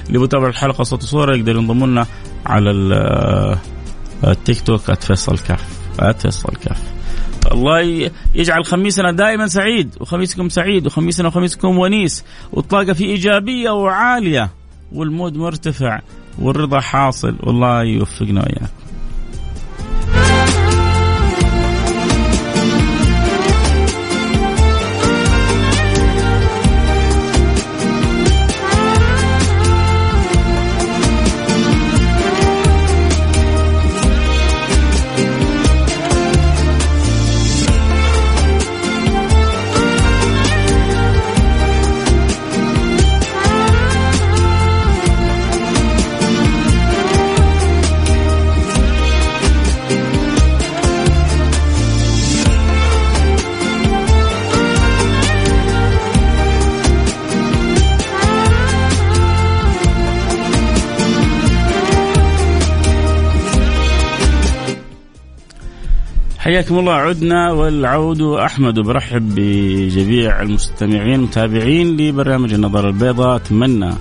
بتابع 0.09 0.47
الحلقة 0.47 0.83
صوت 0.83 1.03
وصورة 1.03 1.35
يقدر 1.35 1.55
ينضموا 1.55 1.87
لنا 1.87 2.05
على 2.45 2.95
آه، 2.95 3.57
التيك 4.31 4.61
توك 4.61 4.91
@فيصل 4.93 5.37
كاف 5.37 5.63
@فيصل 6.17 6.55
كاف. 6.55 6.81
الله 7.51 8.09
يجعل 8.35 8.65
خميسنا 8.65 9.11
دائما 9.11 9.47
سعيد 9.47 9.95
وخميسكم 9.99 10.49
سعيد 10.49 10.87
وخميسنا 10.87 11.27
وخميسكم 11.27 11.77
ونيس 11.77 12.23
والطاقة 12.51 12.93
في 12.93 13.05
إيجابية 13.05 13.69
وعالية 13.69 14.49
والمود 14.91 15.37
مرتفع 15.37 15.99
والرضا 16.39 16.79
حاصل. 16.79 17.35
والله 17.43 17.83
يوفقنا 17.83 18.41
وإياكم 18.41 18.82
حياكم 66.53 66.79
الله. 66.79 66.93
عدنا 66.93 67.51
والعود. 67.51 68.21
أحمد 68.21 68.79
وبرحب 68.79 69.35
بجميع 69.35 70.41
المستمعين 70.41 71.13
المتابعين 71.13 71.97
لبرنامج 71.97 72.53
النظاره 72.53 72.87
البيضاء. 72.87 73.35
أتمنى 73.35 73.93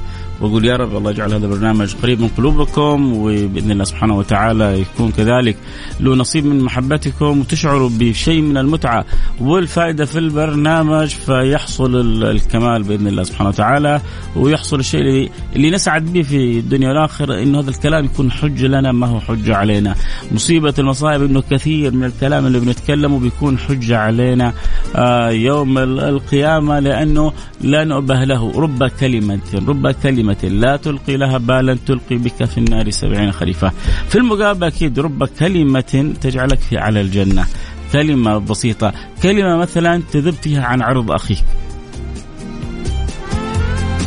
وأقول 0.43 0.65
يا 0.65 0.77
رب 0.77 0.97
الله 0.97 1.11
يجعل 1.11 1.35
هذا 1.35 1.47
البرنامج 1.47 1.95
قريب 2.03 2.21
من 2.21 2.29
قلوبكم 2.29 3.13
وبإذن 3.13 3.71
الله 3.71 3.85
سبحانه 3.85 4.19
وتعالى 4.19 4.81
يكون 4.81 5.11
كذلك 5.11 5.57
له 6.01 6.15
نصيب 6.15 6.47
من 6.47 6.61
محبتكم 6.61 7.41
وتشعروا 7.41 7.91
بشيء 7.99 8.41
من 8.41 8.57
المتعة 8.57 9.05
والفائدة 9.41 10.05
في 10.05 10.19
البرنامج 10.19 11.09
فيحصل 11.09 11.97
الكمال 12.25 12.83
بإذن 12.83 13.07
الله 13.07 13.23
سبحانه 13.23 13.49
وتعالى 13.49 14.01
ويحصل 14.37 14.81
الشيء 14.81 15.31
اللي, 15.57 15.71
نسعد 15.71 16.13
به 16.13 16.23
في 16.23 16.59
الدنيا 16.59 16.89
والآخرة 16.89 17.43
إنه 17.43 17.61
هذا 17.61 17.71
الكلام 17.71 18.05
يكون 18.05 18.31
حجه 18.31 18.67
لنا 18.67 18.93
ما 18.93 19.07
هو 19.07 19.21
حجه 19.21 19.57
علينا. 19.57 19.95
مصيبة 20.33 20.75
المصائب 20.79 21.23
إنه 21.23 21.43
كثير 21.51 21.95
من 21.95 22.05
الكلام 22.05 22.47
اللي 22.47 22.61
بنتكلمه 22.61 23.19
بيكون 23.19 23.59
حجه 23.59 23.99
علينا 23.99 24.53
آه 24.97 25.31
يوم 25.31 25.79
القيامة 25.79 26.79
لأنه 26.79 27.33
لا 27.61 27.85
نؤبه 27.85 28.25
له. 28.25 28.53
رب 28.61 28.85
كلمة 28.85 29.41
رب 29.67 29.91
كلمة. 29.91 30.32
لا 30.43 30.77
تلقي 30.77 31.17
لها 31.17 31.39
بالا 31.39 31.79
تلقي 31.87 32.17
بك 32.17 32.45
في 32.45 32.59
النار 32.59 32.91
سبعين 32.91 33.33
خليفة. 33.33 33.73
في 34.09 34.19
المقابل 34.19 34.67
أكيد 34.67 34.99
رب 34.99 35.25
كلمة 35.25 36.15
تجعلك 36.21 36.59
في 36.59 36.79
على 36.79 37.01
الجنة. 37.01 37.47
كلمة 37.93 38.39
بسيطة. 38.39 38.93
كلمة 39.23 39.57
مثلا 39.57 40.03
تذب 40.13 40.35
فيها 40.35 40.65
عن 40.65 40.83
عرض 40.83 41.11
أخيك. 41.11 41.45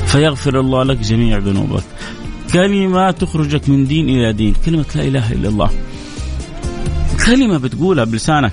فيغفر 0.05 0.59
الله 0.59 0.83
لك 0.83 0.97
جميع 0.97 1.37
ذنوبك. 1.37 1.83
كلمة 2.53 3.11
تخرجك 3.11 3.69
من 3.69 3.87
دين 3.87 4.09
إلى 4.09 4.33
دين. 4.33 4.53
كلمة 4.65 4.85
لا 4.95 5.03
إله 5.03 5.31
إلا 5.31 5.49
الله. 5.49 5.69
كلمة 7.25 7.57
بتقولها 7.57 8.03
بلسانك. 8.03 8.51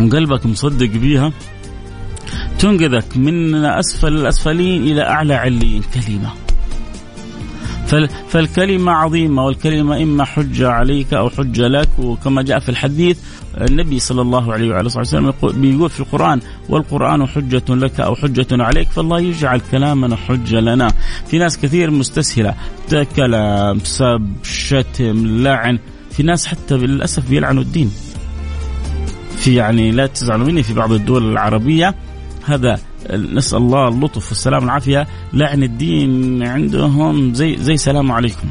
وقلبك 0.00 0.46
مصدق 0.46 0.86
بيها. 0.86 1.32
تنقذك 2.58 3.16
من 3.16 3.64
أسفل 3.64 4.12
الأسفلين 4.12 4.82
إلى 4.82 5.02
أعلى 5.02 5.34
عليين. 5.34 5.82
كلمة. 5.94 6.43
فالكلمة 8.28 8.92
عظيمة 8.92 9.44
والكلمة 9.44 10.02
إما 10.02 10.24
حجة 10.24 10.68
عليك 10.68 11.14
أو 11.14 11.30
حجة 11.30 11.68
لك 11.68 11.88
وكما 11.98 12.42
جاء 12.42 12.58
في 12.58 12.68
الحديث 12.68 13.18
النبي 13.60 13.98
صلى 13.98 14.22
الله 14.22 14.52
عليه 14.52 14.70
وعلى 14.70 14.88
صلى 14.88 15.02
وسلم 15.02 15.60
بيقول 15.60 15.90
في 15.90 16.00
القرآن 16.00 16.40
والقرآن 16.68 17.26
حجة 17.26 17.62
لك 17.68 18.00
أو 18.00 18.14
حجة 18.14 18.46
عليك 18.52 18.88
فالله 18.88 19.20
يجعل 19.20 19.60
كلامنا 19.70 20.16
حجة 20.16 20.60
لنا. 20.60 20.92
في 21.26 21.38
ناس 21.38 21.58
كثير 21.58 21.90
مستسهلة 21.90 22.54
كلام 23.16 23.78
سب 23.78 24.32
شتم 24.42 25.26
لعن 25.26 25.78
في 26.10 26.22
ناس 26.22 26.46
حتى 26.46 26.74
للأسف 26.76 27.28
بيلعنوا 27.28 27.62
الدين. 27.62 27.90
في 29.36 29.54
يعني 29.54 29.90
لا 29.90 30.06
تزعلوا 30.06 30.46
مني 30.46 30.62
في 30.62 30.74
بعض 30.74 30.92
الدول 30.92 31.32
العربية 31.32 31.94
هذا 32.44 32.78
نسأل 33.10 33.58
الله 33.58 33.88
اللطف 33.88 34.28
والسلام 34.28 34.62
والعافية. 34.62 35.06
لعن 35.32 35.62
الدين 35.62 36.42
عندهم 36.42 37.34
زي 37.34 37.56
زي 37.56 37.76
سلام 37.76 38.12
عليكم. 38.12 38.48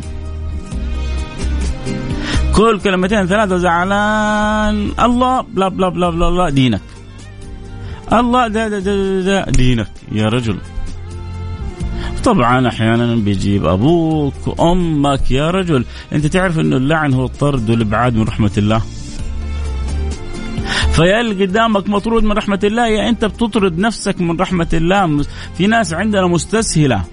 كل 2.56 2.80
كلمتين 2.80 3.26
ثلاثة 3.26 3.58
زعلان. 3.58 4.92
الله 5.00 5.42
بلا 5.42 5.68
بلا 5.68 5.90
بلا 5.90 6.10
بلا, 6.10 6.30
بلا 6.30 6.50
دينك. 6.50 6.82
الله 8.14 8.48
دا 8.48 8.68
دا 8.68 8.80
دا 8.80 9.22
دا 9.22 9.52
دينك 9.52 9.92
يا 10.12 10.26
رجل. 10.26 10.58
طبعا 12.24 12.68
أحيانا 12.68 13.16
بيجيب 13.16 13.66
أبوك 13.66 14.48
وأمك 14.48 15.32
يا 15.32 15.52
رجل. 15.52 15.86
أنت 16.14 16.26
تعرف 16.26 16.60
إنه 16.60 16.78
اللعن 16.78 17.14
هو 17.14 17.26
الطرد 17.26 17.70
والابعاد 17.70 18.16
من 18.16 18.24
رحمة 18.24 18.52
الله؟ 18.58 18.82
اللي 21.02 21.46
قدامك 21.46 21.90
مطرود 21.90 22.24
من 22.24 22.32
رحمة 22.32 22.60
الله 22.64 22.88
يا 22.88 23.10
أنت 23.10 23.26
بتطرد 23.26 23.80
نفسك 23.80 24.22
من 24.22 24.40
رحمة 24.40 24.68
الله. 24.74 25.24
في 25.58 25.68
ناس 25.68 25.94
عندنا 25.94 26.28
مستسهلة. 26.28 27.04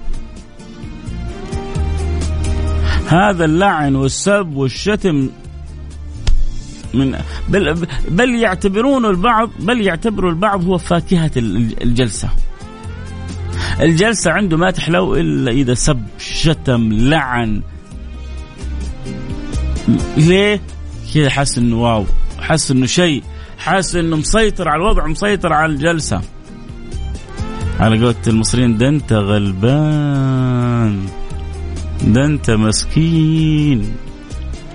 هذا 3.09 3.45
اللعن 3.45 3.95
والسب 3.95 4.53
والشتم 4.55 5.29
من 6.95 7.19
بل 7.49 7.87
بل 8.09 8.35
يعتبرون 8.35 9.05
البعض 9.05 9.51
بل 9.61 9.81
يعتبروا 9.81 10.31
البعض 10.31 10.64
هو 10.64 10.79
فاكهة 10.79 11.31
الجلسة. 11.37 12.29
الجلسة 13.81 14.31
عنده 14.31 14.57
ما 14.57 14.71
تحلو 14.71 15.16
إلا 15.16 15.51
إذا 15.51 15.75
سب 15.75 16.03
شتم 16.19 16.93
لعن. 16.93 17.62
ليه؟ 20.16 20.61
كذا 21.14 21.31
حس 21.31 21.59
إنه 21.59 21.83
واو 21.83 22.05
حس 22.40 22.71
إنه 22.71 22.87
شيء. 22.87 23.23
حاسس 23.61 23.96
إنه 23.96 24.16
مسيطر 24.16 24.68
على 24.68 24.83
الوضع 24.83 25.07
مسيطر 25.07 25.53
على 25.53 25.73
الجلسة 25.73 26.20
على 27.81 27.99
قولة 28.05 28.14
المصريين 28.27 28.79
ده 28.79 28.88
أنت 28.88 29.12
غلبان 29.12 31.07
ده 32.05 32.25
أنت 32.25 32.51
مسكين 32.51 33.92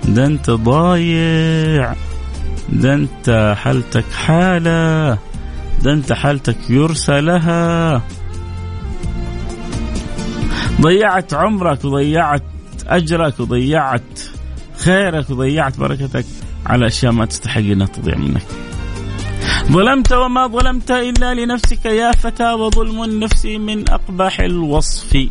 ده 0.08 0.26
أنت 0.26 0.50
ضايع 0.50 1.94
ده 2.72 2.94
أنت 2.94 3.54
حالتك 3.58 4.04
حالة 4.12 5.18
ده 5.82 5.92
أنت 5.92 6.12
حالتك 6.12 6.56
يرسى 6.70 7.20
لها 7.20 8.02
ضيعت 10.80 11.34
عمرك 11.34 11.84
وضيعت 11.84 12.42
أجرك 12.86 13.40
وضيعت 13.40 14.20
خيرك 14.78 15.30
وضيعت 15.30 15.78
بركتك 15.78 16.24
على 16.66 16.86
أشياء 16.86 17.12
ما 17.12 17.26
تستحق 17.26 17.60
إنها 17.60 17.86
تضيع 17.86 18.16
منك. 18.16 18.42
ظلمت 19.72 20.12
وما 20.12 20.46
ظلمت 20.46 20.90
إلا 20.90 21.34
لنفسك 21.34 21.84
يا 21.84 22.12
فتى 22.12 22.52
وظلم 22.52 23.02
النفس 23.02 23.46
من 23.46 23.88
أقبح 23.90 24.40
الوصف. 24.40 25.28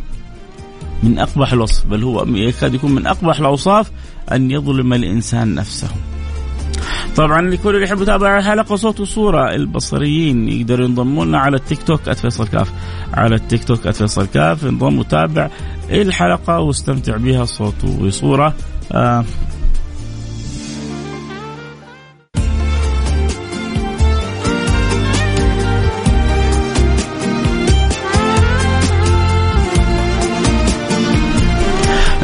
من 1.02 1.18
أقبح 1.18 1.52
الوصف. 1.52 1.86
بل 1.86 2.02
هو 2.02 2.24
يكاد 2.26 2.74
يكون 2.74 2.90
من 2.94 3.06
أقبح 3.06 3.38
الأوصاف 3.38 3.90
أن 4.32 4.50
يظلم 4.50 4.92
الإنسان 4.92 5.54
نفسه. 5.54 5.88
طبعا 7.16 7.42
لكل 7.42 7.74
اللي 7.74 7.84
يحب 7.84 8.02
يتابع 8.02 8.38
الحلقة 8.38 8.76
صوت 8.76 9.00
وصورة 9.00 9.54
البصريين 9.54 10.48
يقدروا 10.48 10.86
ينضموا 10.86 11.24
لنا 11.24 11.38
على 11.38 11.56
التيك 11.56 11.82
توك 11.82 12.10
@فيصل 12.12 12.48
كاف 12.48 12.72
على 13.14 13.34
التيك 13.34 13.64
توك 13.64 13.90
@فيصل 13.90 14.26
كاف. 14.26 14.64
انضم 14.64 14.98
وتابع 14.98 15.50
الحلقة 15.90 16.60
واستمتع 16.60 17.16
بها 17.16 17.44
صوت 17.44 17.84
وصورة. 17.84 18.54
آه 18.92 19.24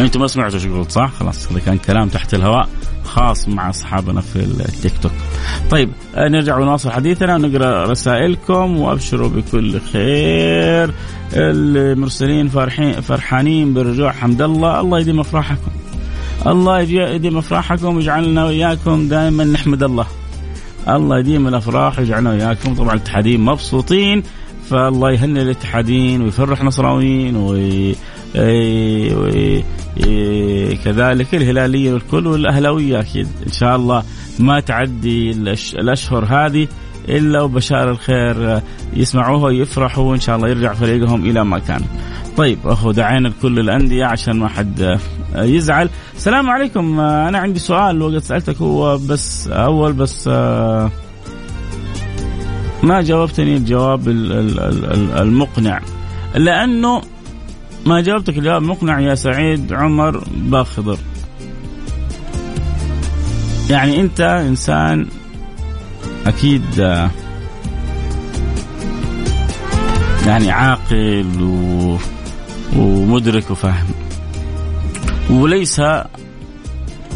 أنتم 0.03 0.21
ما 0.21 0.27
سمعتوا 0.27 0.59
إيش 0.59 0.67
قلت 0.67 0.91
صح؟ 0.91 1.12
خلاص 1.21 1.53
هذا 1.53 1.61
كان 1.61 1.79
كلام 1.79 2.09
تحت 2.09 2.35
الهواء 2.35 2.69
خاص 3.05 3.49
مع 3.49 3.71
أصحابنا 3.71 4.21
في 4.21 4.37
التيك 4.37 4.93
توك. 5.03 5.12
طيب 5.71 5.91
آه، 6.15 6.29
نرجع 6.29 6.59
ونواصل 6.59 6.91
حديثنا 6.91 7.35
ونقرأ 7.35 7.85
رسائلكم 7.85 8.77
وأبشروا 8.77 9.29
بكل 9.29 9.81
خير. 9.81 10.95
المرسلين 11.33 12.49
فرحين 12.49 13.01
فرحانين 13.01 13.75
برجوع 13.75 14.12
حمد 14.12 14.43
الله، 14.43 14.81
الله 14.81 15.01
يديم 15.01 15.21
أفراحكم. 15.21 15.71
الله 16.47 16.81
يديم 16.81 17.38
أفراحكم 17.38 17.97
ويجعلنا 17.97 18.45
وإياكم 18.45 19.09
دائما 19.09 19.45
نحمد 19.45 19.83
الله. 19.83 20.07
الله 20.88 21.19
يديم 21.19 21.49
الأفراح 21.49 21.99
ويجعلنا 21.99 22.31
وإياكم 22.31 22.75
طبعا 22.75 22.95
الاتحادين 22.95 23.41
مبسوطين 23.41 24.23
فالله 24.71 25.12
يهني 25.12 25.43
الاتحادين 25.43 26.23
ويفرح 26.23 26.65
نصراويين 26.65 27.37
وي... 27.37 27.97
كذلك 30.85 31.35
الهلاليين 31.35 31.92
والكل 31.92 32.27
والأهلاوية 32.27 33.01
أكيد 33.01 33.29
إن 33.47 33.53
شاء 33.53 33.77
الله 33.77 34.03
ما 34.38 34.61
تعدي 34.61 35.31
الأشهر 35.79 36.25
هذه 36.25 36.68
إلا 37.09 37.42
وبشار 37.42 37.90
الخير 37.90 38.61
يسمعوها 38.92 39.45
ويفرحوا 39.45 40.05
وإن 40.05 40.21
شاء 40.21 40.37
الله 40.37 40.49
يرجع 40.49 40.73
فريقهم 40.73 41.31
إلى 41.31 41.45
ما 41.45 41.59
كان. 41.59 41.83
طيب 42.37 42.59
أخو 42.64 42.90
دعينا 42.90 43.29
لكل 43.29 43.59
الأندية 43.59 44.05
عشان 44.05 44.37
ما 44.37 44.49
حد 44.49 44.99
يزعل. 45.37 45.90
السلام 46.16 46.51
عليكم 46.51 47.01
أنا 47.01 47.38
عندي 47.38 47.59
سؤال 47.59 48.03
وقت 48.03 48.23
سألتك 48.23 48.57
هو 48.57 48.99
بس 48.99 49.49
أول 49.49 49.92
بس 49.92 50.29
ما 52.83 53.03
جاوبتني 53.03 53.57
الجواب 53.57 54.09
المقنع 55.18 55.81
لأنه 56.35 57.03
ما 57.87 58.01
جاوبتك 58.01 58.38
الجواب 58.38 58.62
مقنع 58.62 59.01
يا 59.01 59.14
سعيد 59.14 59.73
عمر 59.73 60.25
باخضر 60.37 60.99
يعني 63.71 64.01
انت 64.01 64.21
انسان 64.21 65.07
أكيد 66.27 66.79
يعني 70.27 70.51
عاقل 70.51 71.42
و... 71.42 71.99
ومدرك 72.77 73.51
وفاهم. 73.51 73.87
وليس 75.31 75.81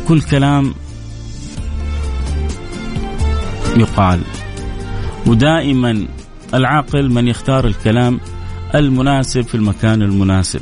كل 0.08 0.20
كلام 0.30 0.74
يقال. 3.76 4.20
ودائما 5.26 6.06
العاقل 6.54 7.10
من 7.10 7.28
يختار 7.28 7.66
الكلام 7.66 8.20
المناسب 8.78 9.40
في 9.40 9.54
المكان 9.54 10.02
المناسب. 10.02 10.60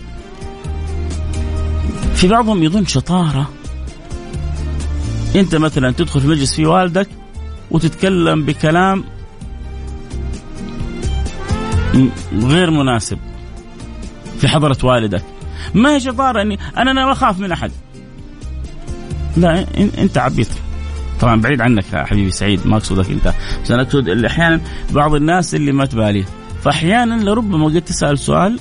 في 2.15 2.29
بعضهم 2.29 2.63
يظن 2.63 2.87
شطارة. 2.87 3.51
انت 5.37 5.55
مثلا 5.55 5.91
تدخل 5.91 6.21
في 6.21 6.27
مجلس 6.27 6.55
في 6.55 6.67
والدك 6.67 7.09
وتتكلم 7.71 8.45
بكلام 8.45 9.05
غير 12.33 12.71
مناسب 12.71 13.19
في 14.41 14.49
حضرة 14.49 14.79
والدك. 14.83 15.23
ما 15.75 15.95
هي 15.95 16.01
شطارة؟ 16.01 16.43
اني 16.43 16.59
أنا 16.77 16.91
أنا 16.91 17.07
ما 17.07 17.13
أخاف 17.13 17.41
من 17.41 17.53
أحد. 17.53 17.71
لا 19.37 19.67
أنت 19.99 20.19
عبيط 20.19 20.49
طبعا 21.21 21.41
بعيد 21.41 21.61
عنك 21.61 21.85
يا 21.93 22.05
حبيبي 22.05 22.31
سعيد 22.31 22.67
ما 22.67 22.77
أقصدك 22.77 23.11
أنت. 23.11 23.35
بس 23.65 23.71
أنا 23.71 23.83
أقصد 23.83 24.09
أحيانا 24.09 24.61
بعض 24.91 25.15
الناس 25.15 25.55
اللي 25.55 25.73
ما 25.73 25.87
تبالي 25.87 26.25
فأحيانا 26.65 27.25
لربما 27.25 27.65
قد 27.65 27.83
تسأل 27.83 28.19
سؤال 28.19 28.61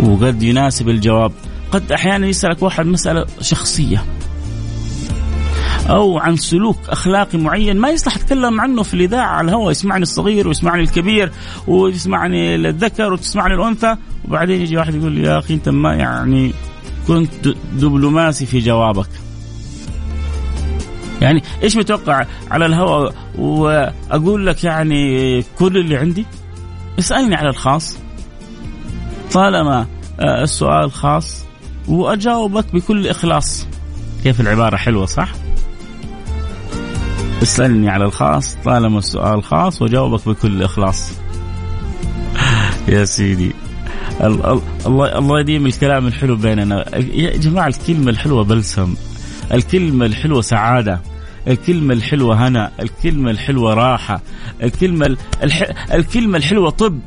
وقد 0.00 0.42
يناسب 0.42 0.88
الجواب. 0.88 1.32
قد 1.72 1.92
أحيانا 1.92 2.26
يسألك 2.26 2.62
واحد 2.62 2.86
مسألة 2.86 3.26
شخصية 3.40 4.04
أو 5.88 6.18
عن 6.18 6.36
سلوك 6.36 6.76
أخلاقي 6.88 7.38
معين 7.38 7.76
ما 7.76 7.90
يصلح 7.90 8.16
أتكلم 8.16 8.60
عنه 8.60 8.82
في 8.82 8.94
الإذاعة 8.94 9.26
على 9.26 9.48
الهواء 9.48 9.70
يسمعني 9.70 10.02
الصغير 10.02 10.48
ويسمعني 10.48 10.82
الكبير 10.82 11.32
ويسمعني 11.66 12.54
الذكر 12.54 13.12
وتسمعني 13.12 13.54
الأنثى. 13.54 13.96
وبعدين 14.28 14.60
يجي 14.60 14.76
واحد 14.76 14.94
يقول 14.94 15.12
لي 15.12 15.22
يا 15.22 15.38
أخي 15.38 15.54
أنت 15.54 15.68
ما 15.68 15.94
يعني 15.94 16.52
كنت 17.06 17.48
دبلوماسي 17.72 18.46
في 18.46 18.58
جوابك. 18.58 19.08
يعني 21.20 21.42
إيش 21.62 21.76
متوقع 21.76 22.26
على 22.50 22.66
الهواء؟ 22.66 23.14
وأقول 23.38 24.46
لك 24.46 24.64
يعني 24.64 25.42
كل 25.42 25.76
اللي 25.76 25.96
عندي 25.96 26.26
اسألني 26.98 27.34
على 27.34 27.48
الخاص. 27.48 27.98
طالما 29.32 29.86
آه، 30.20 30.42
السؤال 30.42 30.92
خاص 30.92 31.44
وأجاوبك 31.88 32.74
بكل 32.74 33.06
إخلاص. 33.06 33.66
كيف 34.24 34.40
العبارة 34.40 34.76
حلوة 34.76 35.06
صح؟ 35.06 35.32
اسألني 37.42 37.90
على 37.90 38.04
الخاص 38.04 38.56
طالما 38.64 38.98
السؤال 38.98 39.42
خاص 39.42 39.82
وجاوبك 39.82 40.28
بكل 40.28 40.62
إخلاص. 40.62 41.12
يا 42.88 43.04
سيدي. 43.04 43.52
الله 44.20 44.62
الله 44.86 45.40
يديم 45.40 45.66
الكلام 45.66 46.06
الحلو 46.06 46.36
بيننا. 46.36 46.96
يا 46.96 47.36
جماعة 47.36 47.66
الكلمة 47.66 48.10
الحلوة 48.10 48.44
بلسم. 48.44 48.94
الكلمة 49.52 50.06
الحلوة 50.06 50.40
سعادة. 50.40 51.00
الكلمة 51.48 51.94
الحلوة 51.94 52.48
هنا 52.48 52.72
الكلمة 52.80 53.30
الحلوة 53.30 53.74
راحة 53.74 54.22
الكلمة 54.62 55.16
الح... 55.42 55.92
الكلمة 55.92 56.38
الحلوة 56.38 56.70
طب 56.70 57.00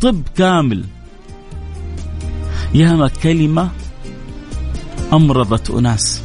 طب 0.00 0.22
كامل. 0.36 0.84
ياما 2.74 3.08
كلمة 3.08 3.70
أمرضت 5.12 5.70
أناس. 5.70 6.22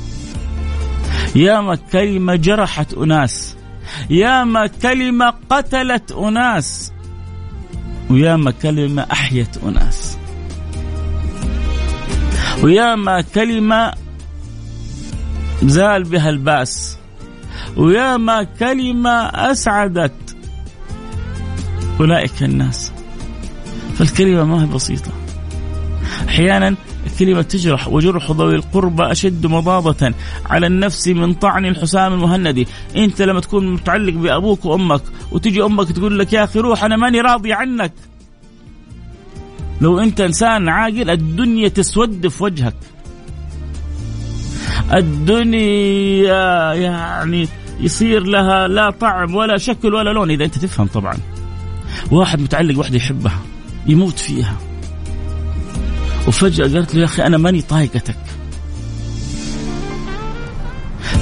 ياما 1.35 1.75
كلمة 1.75 2.35
جرحت 2.35 2.93
أناس. 2.93 3.55
ياما 4.09 4.67
كلمة 4.67 5.33
قتلت 5.49 6.11
أناس. 6.11 6.91
وياما 8.09 8.51
كلمة 8.51 9.07
أحيت 9.11 9.57
أناس. 9.63 10.17
وياما 12.63 13.21
كلمة 13.21 13.93
زال 15.63 16.03
بها 16.03 16.29
الباس. 16.29 16.97
وياما 17.77 18.43
كلمة 18.43 19.09
أسعدت 19.25 20.35
أولئك 21.99 22.43
الناس. 22.43 22.91
فالكلمة 23.95 24.43
ما 24.43 24.63
هي 24.63 24.67
بسيطة. 24.67 25.11
أحيانا 26.27 26.75
كلمة 27.19 27.41
تجرح 27.41 27.87
وجرح 27.87 28.31
ذوي 28.31 28.55
القربى 28.55 29.03
أشد 29.03 29.45
مضاضة 29.45 30.13
على 30.45 30.67
النفس 30.67 31.07
من 31.07 31.33
طعن 31.33 31.65
الحسام 31.65 32.13
المهندي. 32.13 32.67
أنت 32.95 33.21
لما 33.21 33.39
تكون 33.39 33.73
متعلق 33.73 34.13
بأبوك 34.13 34.65
وأمك 34.65 35.01
وتجي 35.31 35.63
أمك 35.63 35.91
تقول 35.91 36.19
لك 36.19 36.33
يا 36.33 36.43
أخي 36.43 36.59
روح 36.59 36.83
أنا 36.83 36.95
ماني 36.95 37.21
راضي 37.21 37.53
عنك. 37.53 37.93
لو 39.81 39.99
أنت 39.99 40.21
إنسان 40.21 40.69
عاقل 40.69 41.09
الدنيا 41.09 41.67
تسود 41.67 42.27
في 42.27 42.43
وجهك. 42.43 42.75
الدنيا 44.93 46.73
يعني 46.73 47.47
يصير 47.79 48.23
لها 48.23 48.67
لا 48.67 48.89
طعم 48.89 49.35
ولا 49.35 49.57
شكل 49.57 49.93
ولا 49.93 50.09
لون 50.09 50.31
إذا 50.31 50.45
أنت 50.45 50.57
تفهم 50.57 50.87
طبعا. 50.87 51.17
واحد 52.11 52.41
متعلق 52.41 52.79
وحده 52.79 52.97
يحبها 52.97 53.39
يموت 53.87 54.19
فيها. 54.19 54.57
وفجأة 56.27 56.63
قالت 56.63 56.95
له 56.95 57.01
يا 57.01 57.05
أخي 57.05 57.23
أنا 57.23 57.37
ماني 57.37 57.61
طايقتك. 57.61 58.17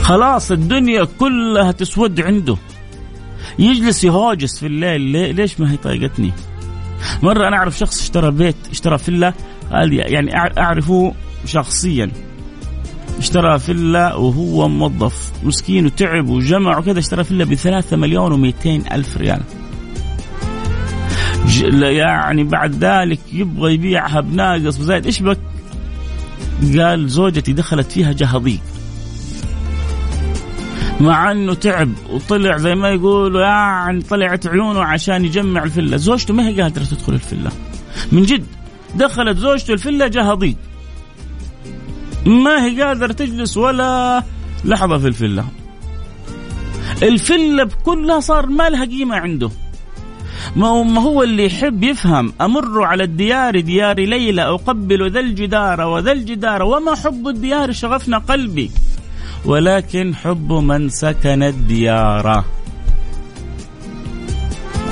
خلاص 0.01 0.51
الدنيا 0.51 1.07
كلها 1.19 1.71
تسود 1.71 2.21
عنده. 2.21 2.57
يجلس 3.59 4.03
يهاجس 4.03 4.59
في 4.59 4.67
الليل 4.67 5.35
ليش 5.35 5.59
ما 5.59 5.71
هي 5.71 5.77
طايقتني؟ 5.77 6.31
مرة 7.23 7.47
أنا 7.47 7.57
أعرف 7.57 7.77
شخص 7.77 8.01
اشترى 8.01 8.31
بيت 8.31 8.55
اشترى 8.71 8.97
فيلا 8.97 9.33
يعني 9.71 10.37
أعرفه 10.57 11.13
شخصيا. 11.45 12.11
اشترى 13.19 13.59
فيلا 13.59 14.15
وهو 14.15 14.67
موظف 14.67 15.31
مسكين 15.43 15.85
وتعب 15.85 16.29
وجمع 16.29 16.77
وكذا 16.77 16.99
اشترى 16.99 17.23
فيلا 17.23 17.45
بثلاثة 17.45 17.97
مليون 17.97 18.31
ومئتين 18.31 18.83
ألف 18.91 19.17
ريال 19.17 19.41
يعني 21.81 22.43
بعد 22.43 22.75
ذلك 22.75 23.19
يبغى 23.33 23.73
يبيعها 23.73 24.21
بناقص 24.21 24.79
وزايد 24.79 25.05
إيش 25.05 25.21
بك؟ 25.21 25.37
قال 26.77 27.09
زوجتي 27.09 27.53
دخلت 27.53 27.91
فيها 27.91 28.11
جهضيق 28.11 28.59
مع 30.99 31.31
إنه 31.31 31.53
تعب 31.53 31.91
وطلع 32.09 32.57
زي 32.57 32.75
ما 32.75 32.89
يقولوا 32.89 33.41
يعني 33.41 34.01
طلعت 34.01 34.47
عيونه 34.47 34.83
عشان 34.83 35.25
يجمع 35.25 35.63
الفله، 35.63 35.97
زوجته 35.97 36.33
ما 36.33 36.47
هي 36.47 36.61
قادرة 36.61 36.83
تدخل 36.83 37.13
الفله. 37.13 37.51
من 38.11 38.23
جد 38.23 38.45
دخلت 38.95 39.37
زوجته 39.37 39.73
الفله 39.73 40.07
جهضيق. 40.07 40.55
ما 42.25 42.65
هي 42.65 42.81
قادره 42.81 43.11
تجلس 43.11 43.57
ولا 43.57 44.23
لحظة 44.65 44.97
في 44.97 45.07
الفله. 45.07 45.45
الفله 47.03 47.69
كلها 47.83 48.19
صار 48.19 48.45
ما 48.45 48.69
لها 48.69 48.85
قيمة 48.85 49.15
عنده. 49.15 49.49
ما 50.55 51.01
هو 51.01 51.23
اللي 51.23 51.45
يحب 51.45 51.83
يفهم 51.83 52.33
أمر 52.41 52.83
على 52.83 53.03
الديار 53.03 53.59
ديار 53.59 53.99
ليلى 53.99 54.41
أقبل 54.41 55.11
ذا 55.11 55.19
الجدار 55.19 55.81
وذا 55.81 56.11
الجدار 56.11 56.63
وما 56.63 56.95
حب 56.95 57.27
الديار 57.27 57.71
شغفنا 57.71 58.17
قلبي 58.17 58.71
ولكن 59.45 60.15
حب 60.15 60.51
من 60.51 60.89
سكن 60.89 61.43
الديار 61.43 62.43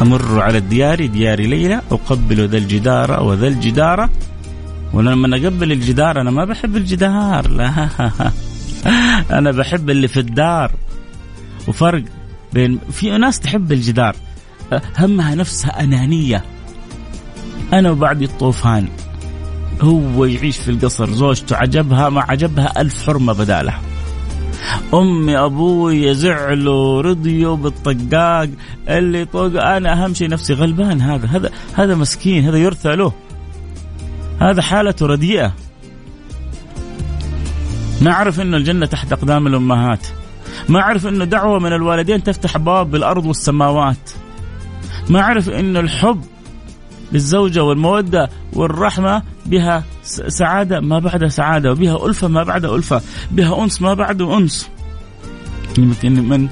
أمر 0.01 0.41
على 0.41 0.57
الديار 0.57 1.05
ديار 1.05 1.39
ليلى 1.39 1.81
أقبل 1.91 2.47
ذا 2.47 2.57
الجدار 2.57 3.23
وذا 3.23 3.47
الجدار 3.47 4.09
ولما 4.93 5.37
أقبل 5.37 5.71
الجدار 5.71 6.21
أنا 6.21 6.31
ما 6.31 6.45
بحب 6.45 6.77
الجدار. 6.77 7.49
لا. 7.49 7.87
أنا 9.37 9.51
بحب 9.51 9.89
اللي 9.89 10.07
في 10.07 10.19
الدار. 10.19 10.71
وفرق 11.67 12.03
بين 12.53 12.79
في 12.91 13.17
ناس 13.17 13.39
تحب 13.39 13.71
الجدار. 13.71 14.15
همها 14.99 15.35
نفسها 15.35 15.83
أنانية. 15.83 16.43
أنا 17.73 17.91
وبعد 17.91 18.21
الطوفان. 18.21 18.87
هو 19.81 20.25
يعيش 20.25 20.57
في 20.57 20.71
القصر 20.71 21.13
زوجته 21.13 21.55
عجبها 21.55 22.09
ما 22.09 22.21
عجبها 22.21 22.81
ألف 22.81 23.05
حرمة 23.07 23.33
بدالها 23.33 23.81
أمي 24.93 25.37
أبوي 25.37 26.13
زعلوا 26.13 27.01
رضيوا 27.01 27.55
بالطقاق. 27.55 28.49
اللي 28.89 29.25
طق 29.25 29.63
أنا 29.63 29.93
أهم 29.93 30.13
شيء 30.13 30.29
نفسي 30.29 30.53
غلبان 30.53 31.01
هذا. 31.01 31.27
هذا 31.27 31.49
هذا 31.73 31.95
مسكين 31.95 32.45
هذا 32.45 32.57
يرثى 32.57 32.95
له. 32.95 33.13
هذا 34.41 34.61
حالته 34.61 35.05
رديئة. 35.05 35.53
نعرف 38.01 38.41
انه 38.41 38.57
الجنة 38.57 38.85
تحت 38.85 39.13
أقدام 39.13 39.47
الأمهات. 39.47 40.07
ما 40.69 40.79
أعرف 40.79 41.07
انه 41.07 41.25
دعوة 41.25 41.59
من 41.59 41.73
الوالدين 41.73 42.23
تفتح 42.23 42.57
باب 42.57 42.95
الأرض 42.95 43.25
والسماوات. 43.25 44.11
ما 45.09 45.19
أعرف 45.19 45.49
أن 45.49 45.77
الحب 45.77 46.21
للزوجة 47.11 47.63
والمودة 47.63 48.29
والرحمة 48.53 49.23
بها 49.45 49.83
سعادة 50.27 50.79
ما 50.79 50.99
بعدها 50.99 51.29
سعادة 51.29 51.71
وبها 51.71 52.05
ألفة 52.05 52.27
ما 52.27 52.43
بعدها 52.43 52.75
ألفة 52.75 53.01
بها 53.31 53.63
أنس 53.63 53.81
ما 53.81 53.93
بعده 53.93 54.37
أنس. 54.37 54.69
من, 55.77 56.29
من 56.29 56.47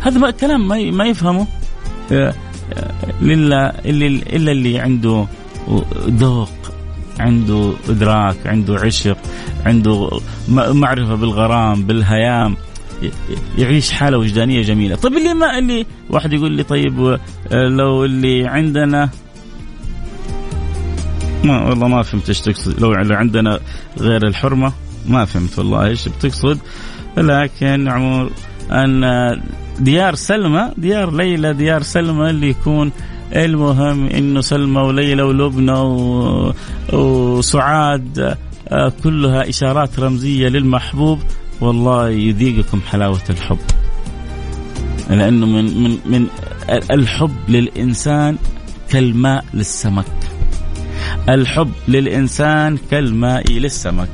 هذا 0.00 0.18
ما 0.18 0.30
كلام 0.30 0.68
ما 0.68 0.90
ما 0.90 1.04
يفهمه 1.04 1.46
إلا 3.22 3.84
إلا 3.84 4.52
اللي 4.52 4.78
عنده 4.78 5.26
ذوق. 6.08 6.63
عنده 7.20 7.72
إدراك 7.88 8.36
عنده 8.46 8.74
عشق 8.74 9.16
عنده 9.66 10.20
معرفة 10.48 11.14
بالغرام 11.14 11.82
بالهيام 11.82 12.56
يعيش 13.58 13.92
حالة 13.92 14.18
وجدانية 14.18 14.62
جميلة. 14.62 14.96
طيب 14.96 15.16
اللي 15.16 15.34
ما 15.34 15.58
اللي 15.58 15.86
واحد 16.10 16.32
يقول 16.32 16.52
لي 16.52 16.62
طيب 16.62 17.18
لو 17.52 18.04
اللي 18.04 18.46
عندنا 18.46 19.10
ما 21.44 21.68
والله 21.68 21.88
ما 21.88 22.02
فهمت 22.02 22.28
إيش 22.28 22.40
تقصد. 22.40 22.80
لو 22.80 22.92
عندنا 22.92 23.60
غير 23.98 24.26
الحرمة 24.26 24.72
ما 25.08 25.24
فهمت 25.24 25.58
والله 25.58 25.86
إيش 25.86 26.08
بتقصد. 26.08 26.58
لكن 27.16 27.88
عمور 27.88 28.30
أن 28.70 29.04
ديار 29.80 30.14
سلمى 30.14 30.70
ديار 30.76 31.16
ليلى 31.16 31.54
ديار 31.54 31.82
سلمى 31.82 32.30
اللي 32.30 32.48
يكون 32.48 32.92
المهم 33.32 34.06
إنه 34.06 34.40
سلمى 34.40 34.80
وليلى 34.80 35.22
ولبنى 35.22 35.78
وسعاد 36.92 38.36
آه، 38.68 38.92
كلها 39.04 39.48
إشارات 39.48 40.00
رمزية 40.00 40.48
للمحبوب. 40.48 41.18
والله 41.60 42.08
يذيقكم 42.08 42.80
حلاوة 42.80 43.22
الحب. 43.30 43.58
لأنه 45.10 45.46
من 45.46 45.82
من 45.82 45.98
من 46.06 46.26
الحب 46.90 47.36
للإنسان 47.48 48.36
كالماء 48.90 49.44
للسمك. 49.54 50.04
الحب 51.28 51.72
للإنسان 51.88 52.78
كالماء 52.90 53.52
للسمك. 53.52 54.08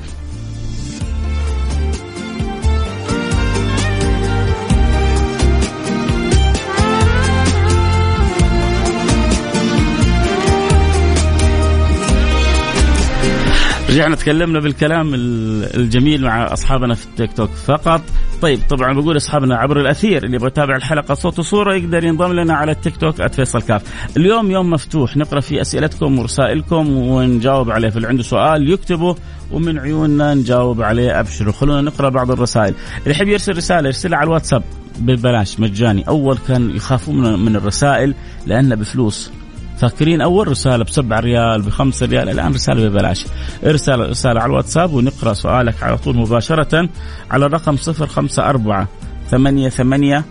رجعنا 13.90 14.16
تكلمنا 14.16 14.60
بالكلام 14.60 15.10
الجميل 15.14 16.24
مع 16.24 16.52
أصحابنا 16.52 16.94
في 16.94 17.06
التيك 17.06 17.32
توك 17.32 17.50
فقط. 17.50 18.02
طيب 18.42 18.58
طبعا 18.68 18.92
بقول 18.92 19.16
أصحابنا 19.16 19.56
عبر 19.56 19.80
الأثير 19.80 20.24
اللي 20.24 20.36
يبغى 20.36 20.48
يتابع 20.48 20.76
الحلقة 20.76 21.14
صوت 21.14 21.38
وصورة 21.38 21.74
يقدر 21.74 22.04
ينضم 22.04 22.32
لنا 22.32 22.54
على 22.54 22.72
التيك 22.72 22.96
توك 22.96 23.26
@فيصل 23.26 23.62
كاف 23.62 23.82
اليوم 24.16 24.50
يوم 24.50 24.70
مفتوح 24.70 25.16
نقرأ 25.16 25.40
فيه 25.40 25.60
أسئلتكم 25.60 26.18
ورسائلكم 26.18 26.92
ونجاوب 26.92 27.70
عليه. 27.70 27.90
فاللي 27.90 28.08
عنده 28.08 28.22
سؤال 28.22 28.72
يكتبه 28.72 29.16
ومن 29.50 29.78
عيوننا 29.78 30.34
نجاوب 30.34 30.82
عليه 30.82 31.20
ابشروا 31.20 31.52
خلونا 31.52 31.80
نقرأ 31.80 32.08
بعض 32.08 32.30
الرسائل. 32.30 32.74
اللي 33.02 33.10
يحب 33.10 33.28
يرسل 33.28 33.56
رسالة 33.56 33.86
يرسلها 33.86 34.18
على 34.18 34.26
الواتساب 34.26 34.62
ببلاش 34.98 35.60
مجاني. 35.60 36.08
أول 36.08 36.38
كان 36.48 36.76
يخافون 36.76 37.44
من 37.44 37.56
الرسائل 37.56 38.14
لانها 38.46 38.76
بفلوس. 38.76 39.30
فاكرين 39.80 40.20
أول 40.20 40.48
رسالة 40.48 40.84
بسبع 40.84 41.20
ريال 41.20 41.62
بخمسة 41.62 42.06
ريال 42.06 42.28
الآن 42.28 42.54
رسالة 42.54 42.88
ببلاش. 42.88 43.26
ارسل 43.64 44.00
رساله 44.00 44.40
على 44.40 44.50
الواتساب 44.50 44.92
ونقرأ 44.92 45.32
سؤالك 45.32 45.82
على 45.82 45.98
طول 45.98 46.16
مباشرة 46.16 46.88
على 47.30 47.46
الرقم 47.46 47.76
054 47.76 48.86
ثمانية 49.30 49.68
ثمانية 49.68 50.24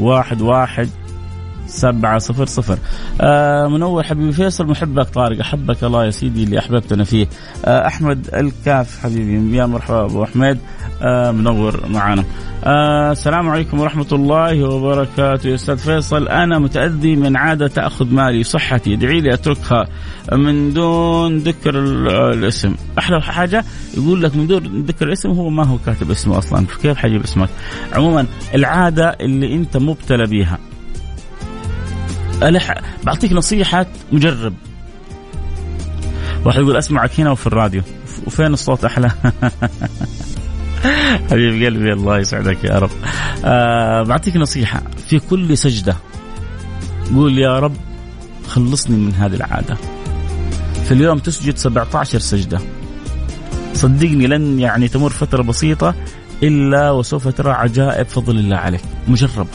واحد 0.00 0.42
واحد 0.42 0.88
سبعة 1.66 2.18
صفر 2.18 2.46
صفر. 2.46 2.78
آه 3.20 3.68
منور 3.68 4.02
حبيبي 4.02 4.32
فيصل 4.32 4.66
محبك 4.66 5.08
طارق 5.08 5.40
أحبك 5.40 5.84
الله 5.84 6.04
يا 6.04 6.10
سيدي 6.10 6.44
اللي 6.44 6.58
أحببتنا 6.58 7.04
فيه. 7.04 7.26
آه 7.64 7.86
أحمد 7.86 8.28
الكاف 8.34 9.02
حبيبي 9.02 9.56
يا 9.56 9.66
مرحبا 9.66 10.04
أبو 10.04 10.24
أحمد. 10.24 10.58
آه 11.02 11.30
منور 11.30 11.80
معنا 11.88 12.24
آه 12.64 13.12
السلام 13.12 13.48
عليكم 13.48 13.80
ورحمة 13.80 14.06
الله 14.12 14.64
وبركاته. 14.64 15.48
يا 15.48 15.54
أستاذ 15.54 15.76
فيصل 15.76 16.28
أنا 16.28 16.58
متأذي 16.58 17.16
من 17.16 17.36
عادة 17.36 17.68
تأخذ 17.68 18.14
مالي 18.14 18.42
صحتي. 18.42 18.94
ادعي 18.94 19.20
لي 19.20 19.34
أتركها 19.34 19.88
من 20.32 20.72
دون 20.72 21.36
ذكر 21.36 21.78
الاسم. 22.32 22.74
أحلى 22.98 23.22
حاجة 23.22 23.64
يقول 23.96 24.22
لك 24.22 24.36
من 24.36 24.46
دون 24.46 24.84
ذكر 24.86 25.06
الاسم 25.06 25.30
هو 25.30 25.50
ما 25.50 25.64
هو 25.64 25.78
كاتب 25.86 26.10
اسمه 26.10 26.38
أصلا. 26.38 26.66
كيف 26.82 26.96
حيجيب 26.96 27.22
اسمك؟ 27.22 27.48
عموما 27.92 28.26
العادة 28.54 29.08
اللي 29.20 29.54
أنت 29.54 29.76
مبتلى 29.76 30.26
بيها. 30.26 30.58
ألح. 32.42 32.74
بعطيك 33.04 33.32
نصيحة 33.32 33.86
مجرب 34.12 34.54
واحد 36.44 36.60
يقول 36.60 36.76
أسمعك 36.76 37.20
هنا 37.20 37.30
وفي 37.30 37.46
الراديو. 37.46 37.82
وفين 38.26 38.46
الصوت 38.46 38.84
أحلى؟ 38.84 39.10
حبيب 41.30 41.64
قلبي 41.64 41.92
الله 41.92 42.18
يسعدك 42.18 42.64
يا 42.64 42.78
رب. 42.78 42.90
آه 43.44 44.02
بعطيك 44.02 44.36
نصيحة. 44.36 44.82
في 45.08 45.18
كل 45.18 45.58
سجدة 45.58 45.96
قول 47.14 47.38
يا 47.38 47.58
رب 47.58 47.76
خلصني 48.48 48.96
من 48.96 49.14
هذه 49.14 49.34
العادة. 49.34 49.76
في 50.84 50.92
اليوم 50.92 51.18
تسجد 51.18 51.56
17 51.56 52.18
سجدة. 52.18 52.60
صدقني 53.74 54.26
لن 54.26 54.60
يعني 54.60 54.88
تمر 54.88 55.10
فترة 55.10 55.42
بسيطة 55.42 55.94
إلا 56.42 56.90
وسوف 56.90 57.28
ترى 57.28 57.52
عجائب 57.52 58.06
فضل 58.06 58.38
الله 58.38 58.56
عليك. 58.56 58.82
مجربة. 59.08 59.46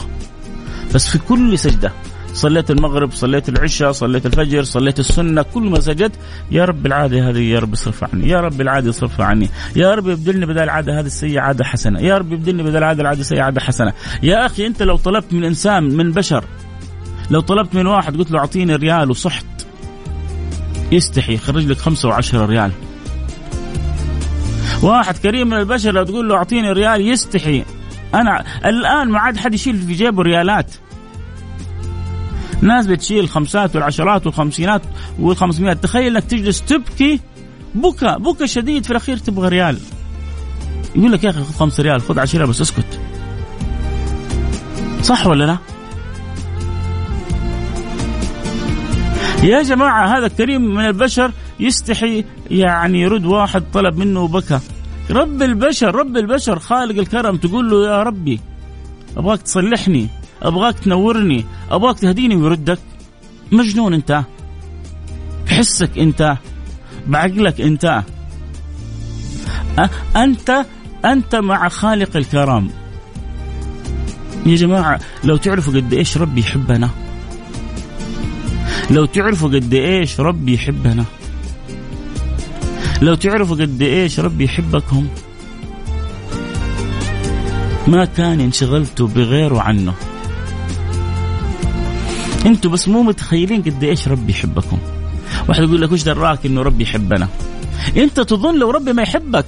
بس 0.94 1.08
في 1.08 1.18
كل 1.18 1.60
سجدة 1.60 1.92
صليت 2.34 2.72
المغرب 2.72 3.12
صليت 3.12 3.50
العشاء 3.50 3.92
صليت 3.92 4.26
الفجر 4.26 4.64
صليت 4.64 5.00
السنة 5.00 5.42
كل 5.42 5.64
ما 5.64 5.80
سجدت 5.80 6.16
يا 6.52 6.66
رب 6.66 6.86
العادة 6.86 7.30
هذه 7.30 7.40
يا 7.40 7.60
رب 7.60 7.74
اصرفها 7.74 8.10
عني 8.14 8.30
يا 8.30 8.42
رب 8.42 8.62
العادة 8.62 8.90
اصرفها 8.90 9.26
عني 9.26 9.50
يا 9.76 9.96
رب 9.96 10.08
يبدلني 10.08 10.46
بدل 10.46 10.60
العادة 10.64 11.00
هذه 11.00 11.06
السيئة 11.06 11.42
عادة 11.42 11.66
حسنة 11.66 12.00
يا 12.00 12.18
رب 12.18 12.32
يبدلني 12.34 12.64
بدل 12.64 12.78
العادة 12.78 13.02
العادة 13.02 13.22
السيئة 13.22 13.42
عادة 13.42 13.62
حسنة. 13.62 13.94
يا 14.24 14.46
أخي 14.46 14.68
أنت 14.68 14.84
لو 14.84 14.98
طلبت 14.98 15.34
من 15.34 15.44
إنسان 15.44 15.84
من 15.84 16.12
بشر 16.12 16.44
لو 17.32 17.40
طلبت 17.40 17.76
من 17.76 17.88
واحد 17.88 18.18
قلت 18.18 18.32
له 18.32 18.40
أعطيني 18.40 18.76
ريال 18.76 19.10
وصحت 19.10 19.46
يستحي 20.92 21.34
يخرج 21.34 21.66
لك 21.66 21.78
خمسة 21.78 22.10
وعشرة 22.10 22.46
ريال. 22.46 22.72
واحد 24.84 25.18
كريم 25.18 25.48
من 25.48 25.58
البشر 25.58 25.92
لو 25.92 26.04
تقول 26.04 26.30
له 26.30 26.36
أعطيني 26.36 26.72
ريال 26.72 27.08
يستحي. 27.08 27.64
أنا 28.14 28.44
الآن 28.66 29.10
ما 29.10 29.20
عاد 29.20 29.38
حد 29.38 29.54
يشيل 29.54 29.78
في 29.78 29.94
جيبه 29.94 30.24
ريالات. 30.24 30.72
ناس 32.62 32.88
بتشيل 32.88 33.20
الخمسات 33.20 33.76
والعشرات 33.76 34.26
والخمسينات 34.26 34.82
والخمسمائات 35.20 35.84
تخيل 35.84 36.18
إنك 36.18 36.24
تجلس 36.24 36.62
تبكي 36.62 37.20
بكى 37.76 38.16
بكى 38.20 38.48
شديد 38.48 38.84
في 38.84 38.92
الأخير 38.92 39.18
تبغى 39.18 39.50
ريال. 39.50 39.78
يقول 40.96 41.12
لك 41.12 41.24
يا 41.24 41.30
أخي 41.30 41.40
خذ 41.40 41.54
خمس 41.54 41.80
ريال 41.80 42.02
خذ 42.02 42.20
عشرة 42.20 42.46
بس 42.46 42.62
اسكت. 42.62 43.00
صح 45.02 45.28
ولا 45.28 45.44
لا؟ 45.44 45.58
يا 49.44 49.62
جماعة 49.62 50.18
هذا 50.18 50.28
كريم 50.28 50.62
من 50.76 50.86
البشر 50.86 51.32
يستحي 51.60 52.26
يعني 52.52 53.02
يرد 53.02 53.26
واحد 53.26 53.64
طلب 53.74 53.98
منه 53.98 54.22
وبكى. 54.22 54.60
رب 55.12 55.42
البشر 55.42 55.96
رب 55.96 56.18
البشر 56.18 56.60
خالق 56.60 57.00
الكرم 57.00 57.38
تقول 57.38 57.70
له 57.70 57.86
يا 57.88 58.04
ربي 58.04 58.40
أبغاك 59.18 59.42
تصلحني. 59.42 60.08
أبغاك 60.42 60.80
تنورني 60.80 61.46
أبغاك 61.72 62.00
تهديني 62.00 62.36
ويردك. 62.36 62.80
مجنون 63.52 63.94
أنت. 63.94 64.24
بحسك 65.46 65.98
أنت. 65.98 66.38
بعقلك 67.08 67.62
أنت. 67.62 68.04
أنت 70.16 70.66
أنت 71.06 71.36
مع 71.36 71.70
خالق 71.70 72.18
الكرم 72.18 72.70
يا 74.46 74.56
جماعة 74.56 75.00
لو 75.24 75.38
تعرفوا 75.38 75.74
قد 75.74 75.94
إيش 75.94 76.18
ربي 76.18 76.42
يحبنا. 76.42 76.90
لو 78.92 79.06
تعرفوا 79.06 79.50
قد 79.50 79.74
إيش 79.74 80.20
ربي 80.20 80.54
يحبنا. 80.54 81.06
لو 83.02 83.16
تعرفوا 83.16 83.56
قد 83.56 83.82
إيش 83.82 84.20
ربي 84.20 84.44
يحبكم. 84.44 85.08
ما 87.88 88.06
كان 88.06 88.40
انشغلتوا 88.40 89.08
بغيره 89.08 89.62
عنه. 89.62 89.94
أنتوا 92.46 92.72
بس 92.72 92.88
مو 92.88 93.04
متخيلين 93.04 93.62
قد 93.62 93.84
إيش 93.84 94.08
ربي 94.08 94.32
يحبكم. 94.32 94.78
واحد 95.50 95.64
يقول 95.64 95.82
لك 95.82 95.92
وش 95.92 96.04
دراك 96.04 96.46
إنه 96.46 96.62
ربي 96.62 96.84
يحبنا؟ 96.84 97.28
انت 97.98 98.20
تظن 98.20 98.60
لو 98.60 98.72
ربي 98.72 98.94
ما 98.94 99.02
يحبك 99.02 99.46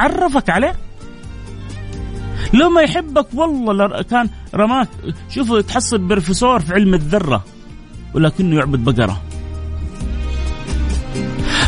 عرفك 0.00 0.50
عليه؟ 0.50 0.76
لو 2.54 2.70
ما 2.70 2.80
يحبك 2.80 3.26
والله 3.34 4.02
كان 4.02 4.28
رماك 4.54 4.88
شوفوا 5.30 5.60
تحصل 5.60 5.98
بروفيسور 5.98 6.60
في 6.60 6.72
علم 6.74 6.94
الذرة 6.94 7.44
ولكنه 8.14 8.56
يعبد 8.56 8.84
بقرة. 8.84 9.22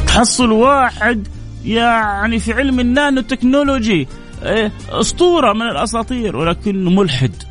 تحصل 0.06 0.52
واحد 0.52 1.28
يعني 1.64 2.38
في 2.38 2.52
علم 2.52 2.80
النانو 2.80 3.20
تكنولوجي 3.20 4.08
إيه، 4.42 4.72
أسطورة 4.90 5.52
من 5.52 5.62
الأساطير 5.62 6.36
ولكنه 6.36 6.90
ملحد. 6.90 7.42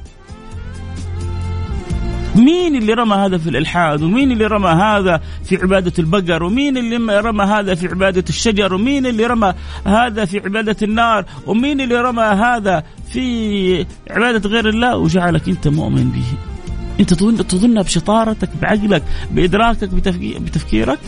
مين 2.38 2.76
اللي 2.76 2.93
رمى 2.93 3.15
هذا 3.15 3.38
في 3.38 3.50
الإلحاد؟ 3.50 4.02
ومين 4.02 4.32
اللي 4.32 4.45
رمى 4.45 4.69
هذا 4.69 5.21
في 5.43 5.56
عبادة 5.56 5.93
البقر؟ 6.00 6.43
ومين 6.43 6.78
اللي 6.78 7.19
رمى 7.19 7.43
هذا 7.43 7.76
في 7.76 7.88
عبادة 7.88 8.23
الشجر؟ 8.30 8.73
ومين 8.73 9.06
اللي 9.06 9.26
رمى 9.26 9.54
هذا 9.86 10.26
في 10.26 10.39
عبادة 10.39 10.76
النار؟ 10.82 11.26
ومين 11.45 11.82
اللي 11.82 12.02
رمى 12.02 12.23
هذا 12.23 12.84
في 13.13 13.86
عبادة 14.10 14.50
غير 14.50 14.69
الله؟ 14.69 14.97
وجعلك 14.97 15.50
أنت 15.50 15.67
مؤمن 15.67 16.10
به. 16.10 16.38
أنت 17.00 17.13
تظن 17.13 17.47
تظنها 17.47 17.84
بشطارتك 17.84 18.50
بعقلك 18.62 19.04
بإدراكك 19.32 19.89
بتفكيرك؟ 20.39 21.00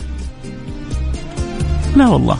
لا 1.96 2.08
والله. 2.08 2.38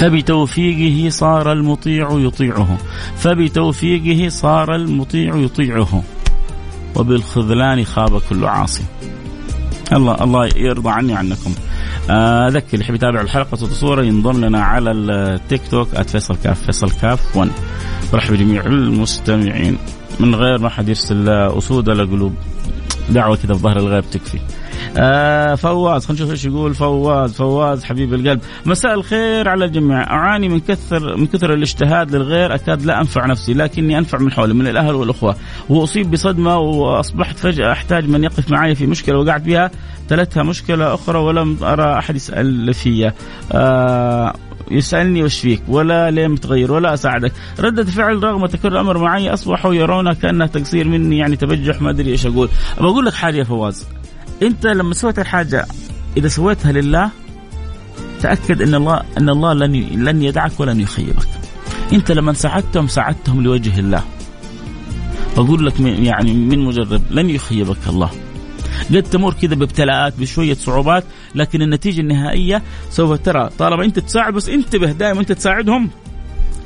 فبتوفيقه 0.00 1.10
صار 1.10 1.52
المطيع 1.52 2.08
يطيعه. 2.12 2.78
فبتوفيقه 3.16 4.28
صار 4.28 4.74
المطيع 4.74 5.36
يطيعه. 5.36 6.02
وبالخذلان 6.96 7.84
خاب 7.84 8.20
كل 8.20 8.44
عاصي. 8.44 8.84
الله 9.92 10.14
الله 10.24 10.48
يرضى 10.56 10.90
عني 10.90 11.14
عنكم. 11.14 11.54
آه، 12.10 12.48
أذكر 12.48 12.74
اللي 12.74 12.84
يحب 12.84 12.94
يتابع 12.94 13.20
الحلقة 13.20 13.56
صوره 13.56 14.02
ينضم 14.02 14.44
لنا 14.44 14.62
على 14.64 14.90
التيك 14.90 15.60
توك 15.70 15.88
@فيصل 15.88 16.36
كاف 16.44 16.62
فيصل 16.62 16.90
كاف 16.90 17.36
1 17.36 17.50
برحب 18.12 18.34
بجميع 18.34 18.66
المستمعين. 18.66 19.78
من 20.20 20.34
غير 20.34 20.58
ما 20.58 20.68
حد 20.68 20.88
يرسل 20.88 21.28
أسود 21.28 21.88
ولا 21.88 22.04
قلوب. 22.04 22.34
دعوة 23.10 23.36
كذا 23.36 23.54
في 23.54 23.60
ظهر 23.60 23.76
الغيب 23.76 24.04
تكفي. 24.10 24.38
آه 24.96 25.54
فواز 25.54 26.06
خلينا 26.06 26.22
نشوف 26.22 26.30
إيش 26.30 26.44
يقول 26.44 26.74
فواز. 26.74 27.32
فواز 27.34 27.84
حبيب 27.84 28.14
القلب. 28.14 28.40
مساء 28.66 28.94
الخير 28.94 29.48
على 29.48 29.64
الجميع. 29.64 30.02
أعاني 30.02 30.48
من 30.48 30.60
كثر 30.60 31.16
من 31.16 31.26
كثر 31.26 31.54
الاجتهاد 31.54 32.16
للغير 32.16 32.54
أكاد 32.54 32.82
لا 32.82 33.00
أنفع 33.00 33.26
نفسي 33.26 33.54
لكني 33.54 33.98
أنفع 33.98 34.18
من 34.18 34.32
حولي 34.32 34.54
من 34.54 34.66
الأهل 34.66 34.94
والأخوة. 34.94 35.36
وأصيب 35.68 36.10
بصدمة 36.10 36.58
وأصبحت 36.58 37.38
فجأة 37.38 37.72
أحتاج 37.72 38.08
من 38.08 38.24
يقف 38.24 38.50
معي 38.50 38.74
في 38.74 38.86
مشكلة 38.86 39.18
وقعت 39.18 39.42
فيها 39.42 39.70
تلتها 40.08 40.42
مشكلة 40.42 40.94
أخرى 40.94 41.18
ولم 41.18 41.56
أرى 41.62 41.98
أحد 41.98 42.16
يسأل 42.16 42.74
فيها 42.74 43.14
آه 43.52 44.34
يسألني 44.70 45.22
وش 45.22 45.40
فيك؟ 45.40 45.62
ولا 45.68 46.10
ليه 46.10 46.26
متغير 46.26 46.72
ولا 46.72 46.94
أساعدك. 46.94 47.32
ردة 47.60 47.84
فعل 47.84 48.24
رغم 48.24 48.46
تكرر 48.46 48.72
الأمر 48.72 48.98
معي 48.98 49.32
أصبحوا 49.32 49.74
يرونها 49.74 50.12
كانها 50.12 50.46
تقصير 50.46 50.88
مني 50.88 51.18
يعني 51.18 51.36
تبجح 51.36 51.82
ما 51.82 51.90
أدري 51.90 52.10
إيش 52.10 52.26
أقول. 52.26 52.48
بقول 52.80 53.06
لك 53.06 53.14
حاجة 53.14 53.36
يا 53.36 53.44
فواز. 53.44 53.86
انت 54.42 54.66
لما 54.66 54.94
سويت 54.94 55.18
الحاجة 55.18 55.66
إذا 56.16 56.28
سويتها 56.28 56.72
لله 56.72 57.10
تأكد 58.20 58.62
إن 58.62 58.74
الله 58.74 59.02
إن 59.18 59.28
الله 59.28 59.52
لن 59.52 59.72
لن 60.04 60.22
يدعك 60.22 60.60
ولن 60.60 60.80
يخيبك. 60.80 61.28
انت 61.92 62.12
لما 62.12 62.32
ساعدتهم 62.32 62.88
ساعدتهم 62.88 63.42
لوجه 63.42 63.78
الله. 63.78 64.04
بقول 65.36 65.66
لك 65.66 65.80
يعني 65.80 66.32
من 66.32 66.58
مجرب 66.58 67.02
لن 67.10 67.30
يخيبك 67.30 67.88
الله. 67.88 68.10
قد 68.90 69.02
تمر 69.02 69.32
كذا 69.32 69.54
بابتلاءات 69.54 70.20
بشوية 70.20 70.54
صعوبات 70.54 71.04
لكن 71.34 71.62
النتيجة 71.62 72.00
النهائية 72.00 72.62
سوف 72.90 73.20
ترى. 73.20 73.50
طالما 73.58 73.84
أنت 73.84 73.98
تساعد 73.98 74.34
بس 74.34 74.48
انتبه 74.48 74.92
دائما 74.92 75.20
أنت 75.20 75.32
تساعدهم. 75.32 75.90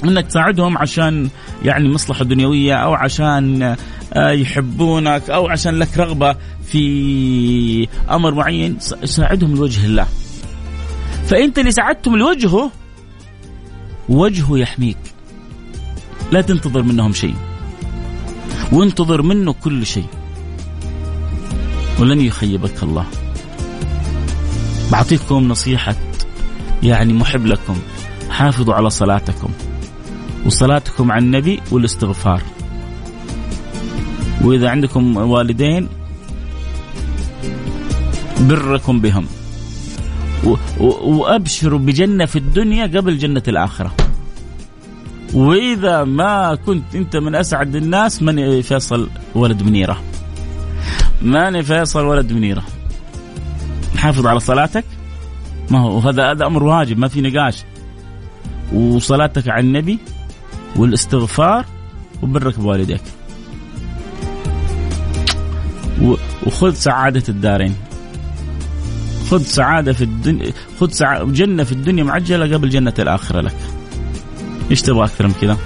إنك 0.04 0.26
تساعدهم 0.26 0.78
عشان 0.78 1.28
يعني 1.62 1.88
مصلحة 1.88 2.24
دنيوية 2.24 2.74
أو 2.74 2.94
عشان 2.94 3.76
آه، 4.12 4.30
يحبونك 4.30 5.30
أو 5.30 5.48
عشان 5.48 5.78
لك 5.78 5.98
رغبة 5.98 6.36
في 6.66 7.88
أمر 8.10 8.34
معين 8.34 8.78
ساعدهم 9.04 9.54
لوجه 9.54 9.86
الله. 9.86 10.06
فأنت 11.26 11.58
اللي 11.58 11.70
ساعدتهم 11.70 12.16
لوجهه 12.16 12.70
وجهه 14.08 14.58
يحميك. 14.58 14.98
لا 16.32 16.40
تنتظر 16.40 16.82
منهم 16.82 17.12
شيء. 17.12 17.34
وانتظر 18.72 19.22
منه 19.22 19.52
كل 19.52 19.86
شيء. 19.86 20.06
ولن 22.00 22.20
يخيبك 22.20 22.82
الله. 22.82 23.06
بعطيكم 24.92 25.48
نصيحة 25.48 25.94
يعني 26.82 27.12
محب 27.12 27.46
لكم 27.46 27.76
حافظوا 28.30 28.74
على 28.74 28.90
صلاتكم 28.90 29.48
وصلاتكم 30.46 31.12
على 31.12 31.24
النبي 31.24 31.60
والاستغفار. 31.70 32.42
وإذا 34.42 34.68
عندكم 34.70 35.16
والدين 35.16 35.88
بركم 38.40 39.00
بهم. 39.00 39.26
وأبشروا 40.80 41.78
بجنة 41.78 42.24
في 42.24 42.36
الدنيا 42.36 42.86
قبل 42.86 43.18
جنة 43.18 43.42
الآخرة. 43.48 43.94
وإذا 45.34 46.04
ما 46.04 46.54
كنت 46.54 46.94
أنت 46.94 47.16
من 47.16 47.34
أسعد 47.34 47.76
الناس 47.76 48.22
من 48.22 48.62
فيصل 48.62 49.08
ولد 49.34 49.62
منيرة. 49.62 50.00
ماني 51.22 51.62
فيصل 51.62 52.04
ولد 52.04 52.32
منيرة. 52.32 52.62
حافظ 53.96 54.26
على 54.26 54.40
صلاتك؟ 54.40 54.84
ما 55.70 55.80
هو 55.80 55.98
هذا 55.98 56.30
هذا 56.30 56.46
أمر 56.46 56.62
واجب 56.62 56.98
ما 56.98 57.08
في 57.08 57.20
نقاش. 57.20 57.64
وصلاتك 58.72 59.48
على 59.48 59.60
النبي؟ 59.60 59.98
والاستغفار 60.76 61.64
وبرك 62.22 62.58
بوالديك 62.58 63.02
وخذ 66.46 66.74
سعادة 66.74 67.22
الدارين. 67.28 67.74
خذ 69.30 69.42
سعادة 69.42 69.92
في 69.92 70.04
الدنيا 70.04 70.52
خذ 70.80 70.90
سع... 70.90 71.22
جنة 71.22 71.64
في 71.64 71.72
الدنيا 71.72 72.04
معجلة 72.04 72.56
قبل 72.56 72.68
جنة 72.68 72.94
الآخرة 72.98 73.40
لك. 73.40 73.56
إيش 74.70 74.82
تبغى 74.82 75.04
أكثر 75.04 75.26
من 75.26 75.34
كذا؟ 75.40 75.58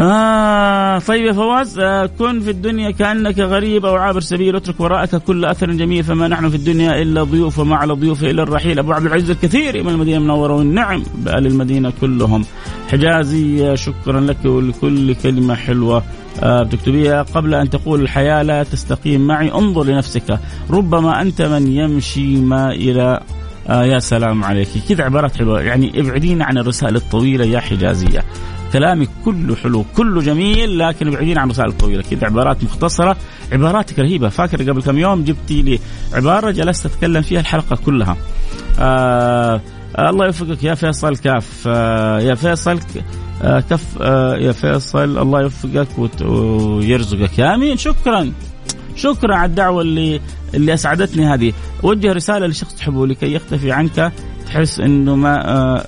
آه 0.00 0.98
طيب 0.98 1.24
يا 1.24 1.32
فواز 1.32 1.78
آه 1.78 2.06
كن 2.18 2.40
في 2.40 2.50
الدنيا 2.50 2.90
كأنك 2.90 3.38
غريب 3.38 3.86
أو 3.86 3.96
عابر 3.96 4.20
سبيل 4.20 4.56
اترك 4.56 4.80
وراءك 4.80 5.16
كل 5.16 5.44
أثر 5.44 5.70
جميل 5.70 6.04
فما 6.04 6.28
نحن 6.28 6.48
في 6.48 6.56
الدنيا 6.56 7.02
إلا 7.02 7.22
ضيوف 7.22 7.58
وما 7.58 7.76
على 7.76 7.92
ضيوف 7.92 8.24
إلا 8.24 8.42
الرحيل. 8.42 8.78
أبو 8.78 8.92
عبد 8.92 9.06
العزيز 9.06 9.30
الكثير 9.30 9.82
من 9.82 9.88
المدينة 9.88 10.16
المنورة 10.16 10.54
والنعم 10.54 11.02
بأهل 11.14 11.46
المدينة 11.46 11.92
كلهم. 12.00 12.44
حجازي 12.90 13.76
شكرا 13.76 14.20
لك 14.20 14.44
ولكل 14.44 15.14
كلمة 15.14 15.54
حلوة. 15.54 16.02
آه 16.42 16.62
بتكتبيها 16.62 17.22
قبل 17.22 17.54
أن 17.54 17.70
تقول 17.70 18.00
الحياة 18.00 18.42
لا 18.42 18.62
تستقيم 18.62 19.26
معي 19.26 19.52
انظر 19.52 19.84
لنفسك. 19.84 20.38
ربما 20.70 21.22
أنت 21.22 21.42
من 21.42 21.72
يمشي 21.72 22.36
ما 22.36 22.72
إلى 22.72 23.20
آه 23.68 23.84
يا 23.84 23.98
سلام 23.98 24.44
عليك. 24.44 24.68
كذا 24.88 25.04
عبارات 25.04 25.36
حلوة. 25.36 25.60
يعني 25.60 26.00
ابعدينا 26.00 26.44
عن 26.44 26.58
الرسائل 26.58 26.96
الطويلة 26.96 27.44
يا 27.44 27.60
حجازية. 27.60 28.24
كلامك 28.72 29.08
كله 29.24 29.56
حلو 29.56 29.84
كله 29.96 30.20
جميل 30.20 30.78
لكن 30.78 31.08
ابعدين 31.08 31.38
عن 31.38 31.46
الرسائل 31.46 31.68
الطويله 31.68 32.02
كذا 32.02 32.26
عبارات 32.26 32.64
مختصرة 32.64 33.16
عباراتك 33.52 33.98
رهيبة. 33.98 34.28
فاكر 34.28 34.70
قبل 34.70 34.82
كم 34.82 34.98
يوم 34.98 35.24
جبتي 35.24 35.62
لي 35.62 35.78
عبارة 36.12 36.50
جلست 36.50 36.86
أتكلم 36.86 37.22
فيها 37.22 37.40
الحلقة 37.40 37.76
كلها. 37.76 38.16
آه 38.78 39.60
الله 39.98 40.26
يوفقك 40.26 40.64
يا 40.64 40.74
فيصل 40.74 41.16
كاف. 41.16 41.64
آه 41.66 42.20
يا 42.20 42.34
فيصل 42.34 42.80
آه 43.42 43.60
كف. 43.60 43.84
آه 44.00 44.36
يا 44.36 44.52
فيصل 44.52 45.18
الله 45.18 45.40
يوفقك 45.40 45.88
ويرزقك. 46.22 47.40
آمين. 47.40 47.76
شكرا. 47.76 48.32
شكرا 48.96 49.36
على 49.36 49.50
الدعوة 49.50 49.82
اللي 49.82 50.20
اللي 50.54 50.74
أسعدتني 50.74 51.26
هذه. 51.26 51.52
وجه 51.82 52.12
رسالة 52.12 52.46
لشخص 52.46 52.74
تحبه 52.74 53.06
لكي 53.06 53.32
يختفي 53.34 53.72
عنك 53.72 54.12
تحس 54.46 54.80
إنه 54.80 55.16
ما 55.16 55.48
آه 55.48 55.86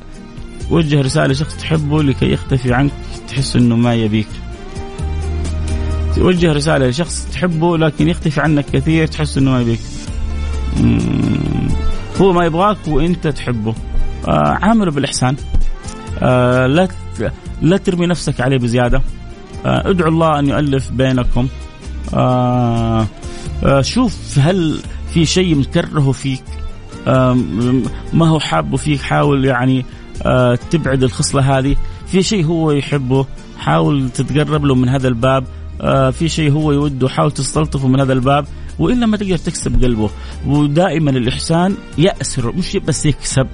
وجه 0.70 1.00
رسالة 1.00 1.26
لشخص 1.26 1.56
تحبه 1.56 2.02
لكي 2.02 2.32
يختفي 2.32 2.74
عنك 2.74 2.92
تحس 3.28 3.56
إنه 3.56 3.76
ما 3.76 3.94
يبيك. 3.94 4.28
وجه 6.18 6.52
رسالة 6.52 6.86
لشخص 6.86 7.28
تحبه 7.32 7.78
لكن 7.78 8.08
يختفي 8.08 8.40
عنك 8.40 8.64
كثير 8.72 9.06
تحس 9.06 9.38
إنه 9.38 9.50
ما 9.50 9.60
يبيك. 9.60 9.80
هو 12.20 12.32
ما 12.32 12.44
يبغاك 12.44 12.78
وإنت 12.86 13.26
تحبه. 13.28 13.74
آه 14.28 14.58
عامله 14.62 14.90
بالاحسان 14.90 15.36
آه 16.18 16.66
لا 16.66 16.88
لا 17.62 17.76
ترمي 17.76 18.06
نفسك 18.06 18.40
عليه 18.40 18.58
بزيادة. 18.58 19.02
آه 19.66 19.90
ادعو 19.90 20.08
الله 20.08 20.38
أن 20.38 20.48
يؤلف 20.48 20.90
بينكم. 20.90 21.48
آه 22.14 23.06
آه 23.64 23.80
شوف 23.80 24.38
هل 24.38 24.78
في 25.14 25.26
شيء 25.26 25.54
مكرهه 25.54 26.12
فيك. 26.12 26.44
آه 27.08 27.38
ما 28.12 28.28
هو 28.28 28.40
حابه 28.40 28.76
فيك 28.76 29.00
حاول 29.00 29.44
يعني 29.44 29.84
تبعد 30.70 31.02
الخصلة 31.02 31.58
هذه. 31.58 31.76
في 32.06 32.22
شيء 32.22 32.44
هو 32.44 32.72
يحبه 32.72 33.26
حاول 33.58 34.10
تتقرب 34.10 34.64
له 34.64 34.74
من 34.74 34.88
هذا 34.88 35.08
الباب. 35.08 35.44
آه، 35.80 36.10
في 36.10 36.28
شيء 36.28 36.52
هو 36.52 36.72
يوده 36.72 37.08
حاول 37.08 37.30
تستلطفه 37.30 37.88
من 37.88 38.00
هذا 38.00 38.12
الباب 38.12 38.46
وإلا 38.78 39.06
ما 39.06 39.16
تقدر 39.16 39.36
تكسب 39.36 39.84
قلبه. 39.84 40.10
ودائما 40.46 41.10
الإحسان 41.10 41.76
يأسر 41.98 42.52
مش 42.52 42.76
بس 42.76 43.06
يكسب. 43.06 43.46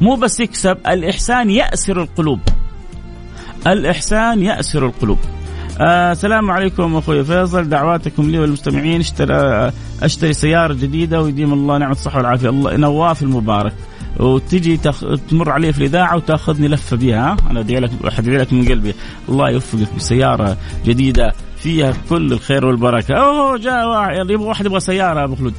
مو 0.00 0.14
بس 0.14 0.40
يكسب 0.40 0.78
الإحسان 0.88 1.50
يأسر 1.50 2.02
القلوب. 2.02 2.40
الإحسان 3.66 4.42
يأسر 4.42 4.86
القلوب. 4.86 5.18
آه 5.80 6.12
السلام 6.12 6.50
عليكم 6.50 6.96
أخوي 6.96 7.24
فيصل. 7.24 7.68
دعواتكم 7.68 8.30
لي 8.30 8.38
والمستمعين. 8.38 9.00
اشترى 9.00 9.72
أشتري 10.02 10.32
سيارة 10.32 10.74
جديدة 10.74 11.22
ويديم 11.22 11.52
الله 11.52 11.78
نعمة 11.78 11.92
الصحة 11.92 12.16
والعافية. 12.16 12.48
الله 12.48 12.76
نواف 12.76 13.22
المبارك. 13.22 13.72
وتجي 14.20 14.76
تخ... 14.76 15.04
تمر 15.30 15.50
علي 15.50 15.72
في 15.72 15.78
الإذاعة 15.78 16.16
وتأخذني 16.16 16.68
لفة 16.68 16.96
بها 16.96 17.36
أنا 17.50 17.60
أدعي 17.60 17.80
لك 17.80 17.90
ادعي 18.18 18.36
لك 18.36 18.52
من 18.52 18.68
قلبي. 18.68 18.94
الله 19.28 19.50
يوفقك 19.50 19.94
بسيارة 19.96 20.56
جديدة 20.84 21.32
فيها 21.56 21.92
كل 22.08 22.32
الخير 22.32 22.66
والبركة. 22.66 23.14
أوه 23.14 23.58
جاء 23.58 23.88
واحد 23.88 24.30
يبغى 24.30 24.46
واحد 24.46 24.66
يبغى 24.66 24.80
سيارة 24.80 25.24
أبو 25.24 25.34
خلود. 25.34 25.54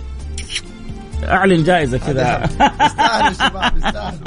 أعلن 1.23 1.63
جائزة 1.63 1.97
كذا. 1.97 2.43
يستاهلوا 2.81 3.29
الشباب 3.29 3.77
يستاهلوا 3.77 4.17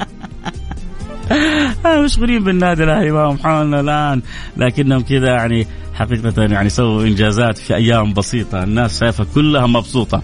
مشغولين 2.04 2.44
بالنادي 2.44 2.84
الاهلي 2.84 3.10
ما 3.10 3.36
حولنا 3.44 3.80
الآن 3.80 4.22
لكنهم 4.56 5.00
كذا 5.00 5.28
يعني 5.28 5.66
حقيقة 5.94 6.42
يعني 6.42 6.68
سووا 6.68 7.02
إنجازات 7.02 7.58
في 7.58 7.74
أيام 7.74 8.12
بسيطة. 8.12 8.62
الناس 8.62 9.00
شايفة 9.00 9.26
كلها 9.34 9.66
مبسوطة. 9.66 10.22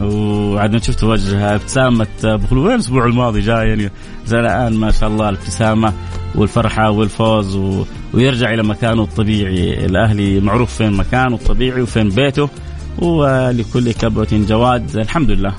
وعاد 0.00 0.82
شفت 0.82 1.04
وجه 1.04 1.54
ابتسامة 1.54 2.06
أبو 2.24 2.64
وين 2.64 2.74
الأسبوع 2.74 3.06
الماضي؟ 3.06 3.40
جاي 3.40 3.68
يعني 3.68 3.90
زي 4.26 4.40
الآن 4.40 4.74
ما 4.76 4.90
شاء 4.90 5.08
الله 5.08 5.28
الابتسامة 5.28 5.92
والفرحة 6.34 6.90
والفوز 6.90 7.56
و... 7.56 7.84
ويرجع 8.14 8.54
إلى 8.54 8.62
مكانه 8.62 9.02
الطبيعي. 9.02 9.86
الأهلي 9.86 10.40
معروف 10.40 10.74
فين 10.74 10.92
مكانه 10.92 11.34
الطبيعي 11.34 11.82
وفين 11.82 12.08
بيته. 12.08 12.48
ولكل 12.98 13.92
كبوة 13.92 14.28
جواد 14.32 14.96
الحمد 14.96 15.30
لله. 15.30 15.54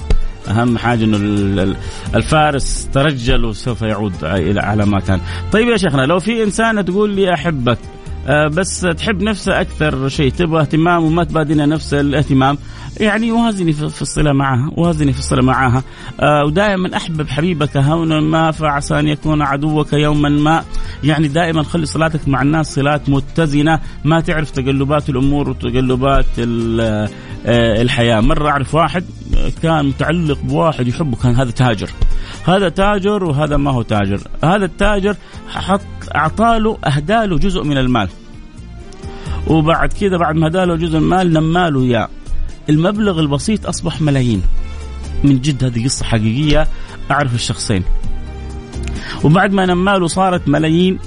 أهم 0.49 0.77
حاجة 0.77 1.03
إنه 1.03 1.75
الفارس 2.15 2.89
ترجل 2.93 3.45
وسوف 3.45 3.81
يعود 3.81 4.23
إلى 4.23 4.59
على 4.59 4.85
ما 4.85 4.99
كان. 4.99 5.21
طيب 5.51 5.67
يا 5.67 5.77
شيخنا 5.77 6.01
لو 6.01 6.19
في 6.19 6.43
انسانه 6.43 6.81
تقول 6.81 7.09
لي 7.09 7.33
أحبك 7.33 7.77
بس 8.29 8.81
تحب 8.81 9.21
نفسها 9.21 9.61
أكثر 9.61 10.07
شيء 10.09 10.31
تبغى 10.31 10.61
اهتمام 10.61 11.03
وما 11.03 11.23
تبادلها 11.23 11.65
نفس 11.65 11.93
الاهتمام. 11.93 12.57
يعني 12.99 13.31
وازني 13.31 13.73
في 13.73 14.01
الصلة 14.01 14.33
معها 14.33 14.71
وازني 14.77 15.13
في 15.13 15.19
الصلة 15.19 15.41
معها. 15.41 15.83
آه 16.19 16.45
ودائما 16.45 16.97
أحبب 16.97 17.27
حبيبك 17.27 17.77
هونا 17.77 18.19
ما 18.19 18.51
فعسى 18.51 18.99
أن 18.99 19.07
يكون 19.07 19.41
عدوك 19.41 19.93
يوما 19.93 20.29
ما. 20.29 20.63
يعني 21.03 21.27
دائما 21.27 21.63
خلي 21.63 21.85
صلاتك 21.85 22.27
مع 22.27 22.41
الناس 22.41 22.75
صلات 22.75 23.09
متزنة. 23.09 23.79
ما 24.05 24.19
تعرف 24.19 24.51
تقلبات 24.51 25.09
الأمور 25.09 25.49
وتقلبات 25.49 26.25
آه، 26.39 27.09
الحياة. 27.81 28.21
مرة 28.21 28.49
أعرف 28.49 28.75
واحد 28.75 29.03
كان 29.61 29.85
متعلق 29.85 30.39
بواحد 30.43 30.87
يحبه 30.87 31.17
كان 31.17 31.35
هذا 31.35 31.51
تاجر. 31.51 31.89
هذا 32.45 32.69
تاجر 32.69 33.23
وهذا 33.23 33.57
ما 33.57 33.71
هو 33.71 33.81
تاجر. 33.81 34.21
هذا 34.43 34.65
التاجر 34.65 35.15
حط 35.49 35.81
أعطاله 36.15 36.77
أهداله 36.85 37.37
جزء 37.37 37.63
من 37.63 37.77
المال. 37.77 38.09
وبعد 39.47 39.93
كذا 39.93 40.17
بعد 40.17 40.35
ما 40.35 40.47
هداله 40.47 40.75
جزء 40.75 40.99
من 40.99 41.13
المال 41.13 41.33
نماله 41.33 41.81
إياه. 41.83 42.09
المبلغ 42.69 43.19
البسيط 43.19 43.67
أصبح 43.67 44.01
ملايين. 44.01 44.41
من 45.23 45.41
جد 45.41 45.63
هذه 45.63 45.83
قصة 45.83 46.05
حقيقية 46.05 46.67
أعرف 47.11 47.35
الشخصين. 47.35 47.83
وبعد 49.23 49.53
ما 49.53 49.65
نماله 49.65 50.07
صارت 50.07 50.47
ملايين. 50.47 50.99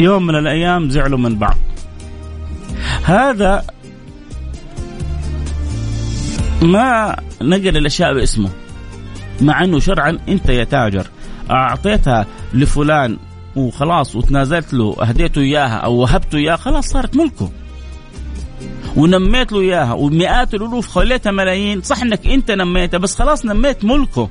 يوم 0.00 0.26
من 0.26 0.34
الأيام 0.34 0.90
زعلوا 0.90 1.18
من 1.18 1.38
بعض. 1.38 1.56
هذا 3.04 3.64
ما 6.62 7.16
نقل 7.42 7.76
الأشياء 7.76 8.14
باسمه 8.14 8.50
مع 9.40 9.64
إنه 9.64 9.78
شرعا 9.78 10.18
أنت 10.28 10.48
يا 10.48 10.64
تاجر 10.64 11.06
أعطيتها 11.50 12.26
لفلان 12.54 13.16
وخلاص 13.56 14.16
وتنازلت 14.16 14.74
له 14.74 14.96
أهديته 15.02 15.40
إياها 15.40 15.76
أو 15.76 15.94
وهبته 15.94 16.38
إياها 16.38 16.56
خلاص 16.56 16.88
صارت 16.88 17.16
ملكه. 17.16 17.50
ونميت 18.96 19.52
له 19.52 19.60
إياها 19.60 19.92
ومئات 19.92 20.54
الألوف 20.54 20.88
خليتها 20.88 21.32
ملايين 21.32 21.82
صح 21.82 22.02
إنك 22.02 22.26
أنت 22.26 22.50
نميتها 22.50 22.98
بس 22.98 23.14
خلاص 23.14 23.44
نميت 23.46 23.84
ملكه. 23.84 24.28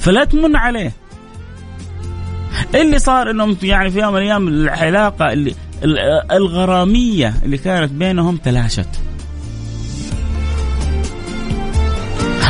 فلا 0.00 0.24
تمن 0.24 0.56
عليه. 0.56 0.92
اللي 2.74 2.98
صار 2.98 3.30
إنهم 3.30 3.56
يعني 3.62 3.90
في 3.90 4.00
يوم 4.00 4.12
من 4.12 4.18
الأيام 4.18 4.48
العلاقة 4.48 5.32
اللي 5.32 5.54
الغرامية 6.32 7.34
اللي 7.44 7.58
كانت 7.58 7.92
بينهم 7.92 8.36
تلاشت. 8.36 8.88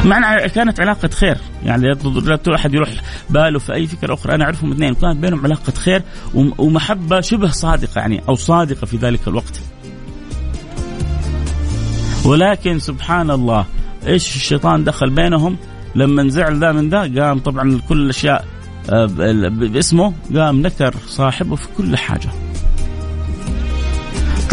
مع 0.05 0.47
كانت 0.47 0.81
علاقة 0.81 1.09
خير. 1.09 1.39
يعني 1.65 1.83
لا 2.25 2.55
أحد 2.55 2.75
يروح 2.75 2.89
باله 3.31 3.59
في 3.59 3.75
أي 3.75 3.87
فكرة 3.87 4.15
أخرى. 4.15 4.35
أنا 4.35 4.45
أعرفهم 4.45 4.73
اثنين. 4.73 4.95
كانت 4.95 5.17
بينهم 5.17 5.45
علاقة 5.45 5.73
خير 5.73 6.03
ومحبة 6.35 7.21
شبه 7.21 7.51
صادقة 7.51 7.99
يعني 7.99 8.23
أو 8.29 8.35
صادقة 8.35 8.85
في 8.87 8.97
ذلك 8.97 9.29
الوقت. 9.29 9.61
ولكن 12.25 12.79
سبحان 12.79 13.31
الله 13.31 13.67
إيش 14.07 14.37
الشيطان 14.37 14.85
دخل 14.85 15.11
بينهم؟ 15.11 15.57
لما 15.95 16.29
زعل 16.29 16.61
ذا 16.61 16.73
من 16.73 16.89
ذا 16.89 17.23
قام 17.23 17.39
طبعا 17.39 17.81
كل 17.89 18.01
الأشياء 18.01 18.45
آه، 18.91 19.07
باسمه 19.49 20.13
قام 20.35 20.63
نكر 20.63 20.95
صاحبه 21.07 21.57
في 21.57 21.69
كل 21.79 21.97
حاجة. 21.97 22.44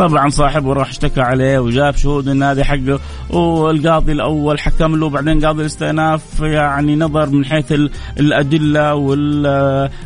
طبعا 0.02 0.30
صاحبه 0.30 0.74
راح 0.74 0.90
اشتكى 0.90 1.22
عليه 1.22 1.60
وجاب 1.60 1.96
شهود 1.96 2.28
ان 2.28 2.44
هذه 2.44 2.64
حقه 2.64 3.00
والقاضي 3.30 4.12
الأول 4.12 4.60
حكم 4.60 4.96
له 4.96 5.10
بعدين 5.10 5.46
قاضي 5.46 5.62
الاستئناف 5.62 6.40
يعني 6.40 6.96
نظر 6.96 7.30
من 7.30 7.46
حيث 7.46 7.74
الأدلة 8.20 8.96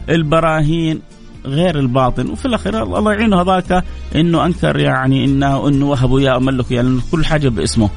والبراهين 0.10 1.02
غير 1.46 1.80
الباطن 1.80 2.30
وفي 2.30 2.46
الأخير 2.46 2.84
الله 2.84 3.14
يعينه 3.14 3.41
هذاك 3.41 3.84
إنه 4.16 4.46
أنكر 4.46 4.80
يعني 4.80 5.26
انه 5.26 5.68
إنه 5.68 5.86
وهبوا 5.86 6.20
اياه 6.20 6.38
ملكوا 6.38 6.76
يعني 6.76 7.00
كل 7.12 7.26
حاجة 7.26 7.50
باسمه. 7.50 7.89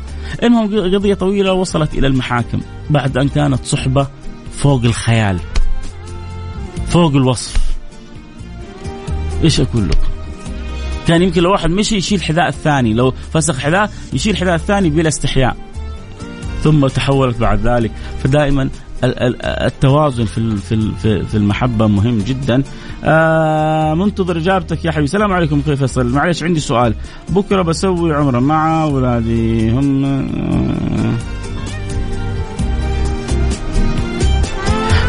المهم 0.42 0.94
قضية 0.94 1.14
طويلة 1.14 1.52
وصلت 1.52 1.94
إلى 1.94 2.06
المحاكم 2.06 2.60
بعد 2.90 3.18
أن 3.18 3.28
كانت 3.28 3.64
صحبة 3.64 4.06
فوق 4.52 4.84
الخيال. 4.84 5.38
فوق 6.86 7.14
الوصف. 7.14 7.56
إيش 9.44 9.60
أقول 9.60 9.88
لكم؟ 9.88 10.07
كان 11.08 11.22
يمكن 11.22 11.42
لو 11.42 11.52
واحد 11.52 11.70
مشي 11.70 11.96
يشيل 11.96 12.22
حذاء 12.22 12.48
الثاني. 12.48 12.94
لو 12.94 13.14
فسخ 13.32 13.58
حذاء 13.58 13.90
يشيل 14.12 14.36
حذاء 14.36 14.54
الثاني 14.54 14.90
بلا 14.90 15.08
استحياء. 15.08 15.56
ثم 16.62 16.86
تحولت 16.86 17.38
بعد 17.38 17.66
ذلك. 17.66 17.90
فدائما 18.22 18.68
التوازن 19.04 20.24
في 20.24 20.56
في 20.56 20.92
في 21.24 21.34
المحبة 21.36 21.86
مهم 21.86 22.18
جدا. 22.18 22.62
آه 23.04 23.94
منتظر 23.94 24.36
إجابتك 24.36 24.84
يا 24.84 24.90
حبيبي. 24.90 25.04
السلام 25.04 25.32
عليكم 25.32 25.60
كيف 25.60 25.78
فيصل. 25.78 26.06
معلش 26.06 26.42
عندي 26.42 26.60
سؤال. 26.60 26.94
بكرة 27.28 27.62
بسوي 27.62 28.14
عمرة 28.14 28.38
مع 28.38 28.82
اولادي 28.82 29.70
هم 29.70 30.04
آه. 30.04 31.14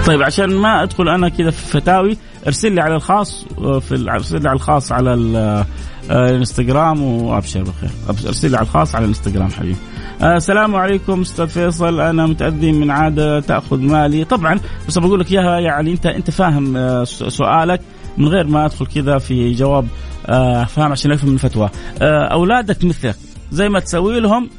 طيب 0.05 0.23
عشان 0.23 0.55
ما 0.55 0.83
أدخل 0.83 1.09
أنا 1.09 1.29
كذا 1.29 1.49
في 1.49 1.65
فتاوي 1.65 2.17
ارسل 2.47 2.71
لي 2.71 2.81
على 2.81 2.95
الخاص 2.95 3.45
آه، 3.57 3.79
في 3.79 4.11
ارسل 4.11 4.41
لي 4.41 4.49
على 4.49 4.55
الخاص 4.55 4.91
على 4.91 5.13
آه، 5.37 5.65
الانستغرام 6.09 7.01
وابشر 7.01 7.63
بالخير 7.63 7.89
ارسل 8.27 8.51
لي 8.51 8.57
على 8.57 8.65
الخاص 8.65 8.95
على 8.95 9.03
الانستغرام 9.03 9.49
حبيبي. 9.49 9.75
آه، 10.21 10.37
السلام 10.37 10.75
عليكم 10.75 11.21
أستاذ 11.21 11.47
فيصل. 11.47 11.99
أنا 11.99 12.25
متأذي 12.25 12.71
من 12.71 12.91
عادة 12.91 13.39
تأخذ 13.39 13.79
مالي. 13.79 14.25
طبعا 14.25 14.59
بس 14.87 14.97
بقول 14.97 15.19
لك 15.19 15.31
إياها 15.31 15.59
يعني 15.59 15.91
انت 15.91 16.05
أنت 16.05 16.31
فاهم 16.31 17.05
سؤالك 17.05 17.81
من 18.17 18.27
غير 18.27 18.47
ما 18.47 18.65
أدخل 18.65 18.85
كذا 18.85 19.17
في 19.17 19.53
جواب 19.53 19.87
فاهم 20.67 20.91
عشان 20.91 21.11
أفهم 21.11 21.33
الفتوى 21.33 21.69
أولادك 22.01 22.83
مثلك 22.83 23.15
زي 23.51 23.69
ما 23.69 23.79
تسوي 23.79 24.19
لهم 24.19 24.49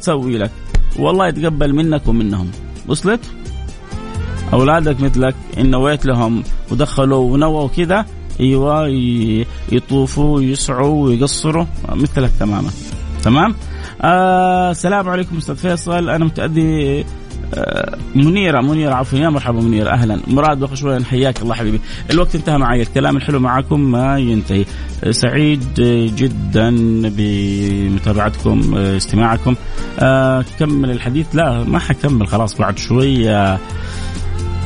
تسوي 0.00 0.38
لك. 0.38 0.50
والله 0.98 1.28
يتقبل 1.28 1.74
منك 1.74 2.08
ومنهم. 2.08 2.50
وصلت؟ 2.88 3.20
أولادك 4.52 5.00
مثلك 5.00 5.34
إن 5.58 5.70
نويت 5.70 6.06
لهم 6.06 6.42
ودخلوا 6.70 7.32
ونووا 7.32 7.68
كذا 7.68 8.06
أيوه 8.40 8.88
يطوفوا 9.72 10.36
ويسعوا 10.36 11.04
ويقصروا 11.06 11.64
مثلك 11.88 12.30
تماما. 12.40 12.70
تمام؟ 13.24 13.54
آه 14.02 14.70
السلام 14.70 15.08
عليكم 15.08 15.36
أستاذ 15.36 15.56
فيصل. 15.56 16.10
أنا 16.10 16.24
متأدي 16.24 17.04
آه 17.54 17.98
منيرة. 18.14 18.60
منيرة 18.60 18.94
عفوا 18.94 19.18
يا 19.18 19.28
مرحبا 19.28 19.60
منيرة. 19.60 19.90
أهلا. 19.90 20.20
مراد 20.26 20.58
بقى 20.58 20.76
شوية 20.76 21.02
حياك 21.02 21.42
الله 21.42 21.54
حبيبي. 21.54 21.80
الوقت 22.10 22.34
انتهى 22.34 22.58
معي. 22.58 22.82
الكلام 22.82 23.16
الحلو 23.16 23.38
معكم 23.38 23.80
ما 23.80 24.18
ينتهي. 24.18 24.64
سعيد 25.10 25.74
جدا 26.16 26.70
بمتابعتكم 27.08 28.74
استماعكم. 28.74 29.54
آه 29.98 30.44
كمل 30.58 30.90
الحديث. 30.90 31.26
لا 31.34 31.64
ما 31.64 31.78
حكمل 31.78 32.26
خلاص. 32.26 32.58
بعد 32.58 32.78
شوية. 32.78 33.58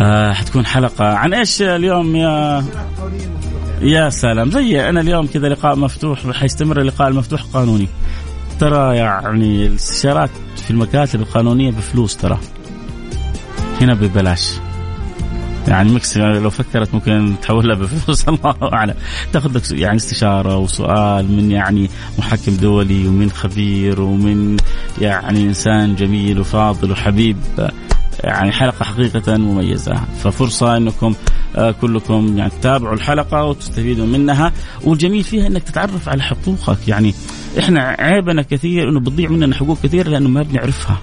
آه 0.00 0.32
حتكون 0.32 0.66
حلقة. 0.66 1.04
عن 1.04 1.34
إيش 1.34 1.62
اليوم 1.62 2.16
يا 2.16 2.64
يا 3.80 4.10
سلام؟ 4.10 4.50
زي 4.50 4.88
أنا 4.88 5.00
اليوم 5.00 5.26
كذا 5.26 5.48
لقاء 5.48 5.76
مفتوح 5.76 6.30
حيستمر 6.30 6.80
اللقاء 6.80 7.08
المفتوح 7.08 7.42
قانوني. 7.42 7.88
ترى 8.60 8.96
يعني 8.96 9.66
الاستشارات 9.66 10.30
في 10.56 10.70
المكاتب 10.70 11.20
القانونية 11.20 11.70
بفلوس 11.70 12.16
ترى. 12.16 12.38
هنا 13.80 13.94
ببلاش. 13.94 14.52
يعني 15.68 15.92
مكس 15.92 16.16
لو 16.18 16.50
فكرت 16.50 16.94
ممكن 16.94 17.34
تحولها 17.42 17.76
بفلوس 17.76 18.28
الله 18.28 18.56
أعلم. 18.72 18.94
تاخذ 19.32 19.56
لك 19.56 19.70
يعني 19.70 19.96
استشارة 19.96 20.56
وسؤال 20.56 21.32
من 21.32 21.50
يعني 21.50 21.90
محكم 22.18 22.56
دولي 22.56 23.08
ومن 23.08 23.30
خبير 23.30 24.00
ومن 24.00 24.56
يعني 25.00 25.42
إنسان 25.42 25.94
جميل 25.94 26.40
وفاضل 26.40 26.90
وحبيب. 26.90 27.36
يعني 28.24 28.52
حلقة 28.52 28.84
حقيقة 28.84 29.36
مميزة. 29.36 29.94
ففرصة 29.94 30.76
أنكم 30.76 31.14
آه، 31.56 31.70
كلكم 31.70 32.38
يعني 32.38 32.50
تتابعوا 32.50 32.94
الحلقة 32.94 33.44
وتستفيدوا 33.44 34.06
منها. 34.06 34.52
والجميل 34.84 35.24
فيها 35.24 35.46
أنك 35.46 35.62
تتعرف 35.62 36.08
على 36.08 36.22
حقوقك. 36.22 36.88
يعني 36.88 37.14
إحنا 37.58 37.96
عيبنا 37.98 38.42
كثير 38.42 38.88
أنه 38.88 39.00
بتضيع 39.00 39.30
مننا 39.30 39.54
حقوق 39.54 39.78
كثير 39.82 40.08
لأنه 40.08 40.28
ما 40.28 40.42
بنعرفها. 40.42 40.98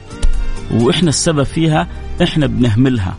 وإحنا 0.72 1.10
السبب 1.10 1.44
فيها 1.44 1.88
إحنا 2.24 2.48
بنهملها. 2.48 3.16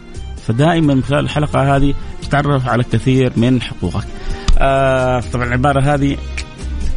فدائما 0.46 0.94
من 0.94 1.02
خلال 1.02 1.24
الحلقة 1.24 1.76
هذه 1.76 1.94
تتعرف 2.22 2.68
على 2.68 2.84
كثير 2.92 3.32
من 3.36 3.62
حقوقك. 3.62 4.06
آه 4.58 5.20
طبعا 5.32 5.44
العبارة 5.44 5.94
هذه 5.94 6.16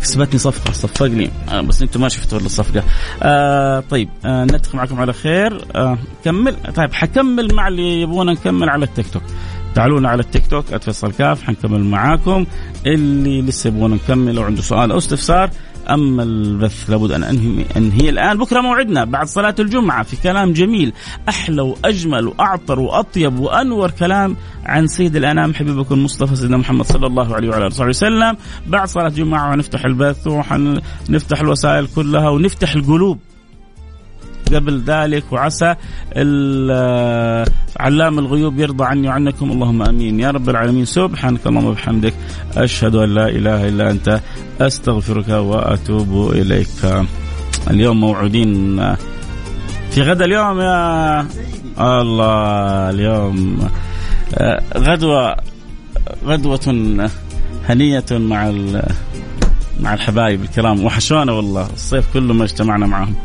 كسبتني 0.04 0.40
صفقة 0.40 0.74
صفقني. 0.74 1.30
آه 1.50 1.62
بس 1.62 1.82
أنتم 1.82 2.02
ما 2.02 2.10
شفتوا 2.10 2.40
الصفقة. 2.40 2.84
آه 3.24 3.84
طيب 3.90 4.10
آه 4.26 4.46
نتفق 4.46 4.76
معكم 4.76 5.02
على 5.02 5.14
خير. 5.14 5.66
آه 5.76 5.98
كمل 6.26 6.56
طيب 6.76 6.94
حكمل 6.94 7.56
مع 7.56 7.68
اللي 7.68 8.02
يبغون 8.02 8.30
نكمل 8.30 8.70
على 8.70 8.86
التيك 8.86 9.08
توك. 9.08 9.24
تعالونا 9.76 10.10
على 10.10 10.22
التيك 10.22 10.48
توك 10.48 10.74
أتفصل 10.74 11.12
كاف 11.12 11.44
حنكمل 11.44 11.84
معاكم. 11.84 12.46
اللي 12.86 13.42
لسه 13.42 13.68
يبغون 13.68 13.94
نكمل 13.94 14.38
أو 14.38 14.44
عنده 14.44 14.62
سؤال 14.62 14.92
أو 14.92 14.98
استفسار 14.98 15.50
أما 15.90 16.24
البث 16.24 16.90
لابد 16.90 17.12
أن 17.12 17.24
انهي 17.24 17.66
أنهي 17.78 18.10
الآن. 18.10 18.38
بكرة 18.38 18.62
موعدنا 18.62 19.06
بعد 19.06 19.28
صلاة 19.28 19.56
الجمعة 19.60 20.04
في 20.04 20.16
كلام 20.16 20.54
جميل 20.54 20.94
أحلى 21.30 21.62
وأجمل 21.62 22.28
وأعطر 22.28 22.80
وأطيب 22.80 23.40
وأنور 23.40 23.92
كلام 23.92 24.36
عن 24.66 24.88
سيد 24.88 25.16
الأنام 25.16 25.54
حبيبكم 25.54 25.96
المصطفى 25.96 26.36
سيدنا 26.36 26.58
محمد 26.58 26.86
صلى 26.86 27.08
الله 27.08 27.36
عليه 27.36 27.50
وعلى 27.50 27.68
آله 27.68 27.88
وسلم. 27.88 28.38
بعد 28.68 28.88
صلاة 28.88 29.08
الجمعة 29.08 29.52
ونفتح 29.52 29.86
البث 29.86 30.28
ونفتح 30.28 31.40
الوسائل 31.40 31.88
كلها 31.96 32.30
ونفتح 32.30 32.76
القلوب. 32.76 33.20
قبل 34.54 34.84
ذلك 34.84 35.24
وعسى 35.32 35.76
علام 37.80 38.20
الغيوب 38.20 38.60
يرضى 38.60 38.84
عني 38.84 39.08
وعنكم. 39.08 39.52
اللهم 39.52 39.82
آمين. 39.82 40.20
يا 40.20 40.32
رب 40.32 40.50
العالمين. 40.50 40.86
سبحانك 40.86 41.48
اللهم 41.48 41.66
وبحمدك. 41.66 42.14
أشهد 42.58 42.96
أن 42.96 43.10
لا 43.10 43.28
إله 43.28 43.68
إلا 43.68 43.92
أنت. 43.92 44.20
أستغفرك 44.62 45.30
وأتوب 45.30 46.32
إليك. 46.32 47.06
اليوم 47.70 48.00
موعودين. 48.00 48.96
في 49.92 50.02
غدا 50.02 50.26
اليوم 50.26 50.60
يا 50.60 51.26
الله. 51.80 52.90
اليوم 52.90 53.70
غدوة 54.78 55.36
غدوة 56.26 56.66
هنية 57.70 58.06
مع 58.12 58.52
مع 59.80 59.94
الحبايب 59.94 60.42
الكرام. 60.42 60.86
وحشونا 60.86 61.32
والله. 61.32 61.68
الصيف 61.74 62.14
كله 62.14 62.34
ما 62.34 62.44
اجتمعنا 62.44 62.86
معهم. 62.86 63.16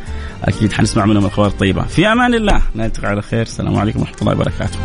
أكيد 0.45 0.73
حنسمع 0.73 1.07
منهم 1.07 1.27
أخبار 1.27 1.51
طيبه 1.51 1.83
في 1.83 2.07
أمان 2.07 2.35
الله. 2.35 2.63
نلتقي 2.77 3.09
على 3.09 3.23
خير. 3.23 3.43
السلام 3.43 3.77
عليكم 3.77 4.01
ورحمة 4.01 4.17
الله 4.21 4.33
وبركاته. 4.33 4.79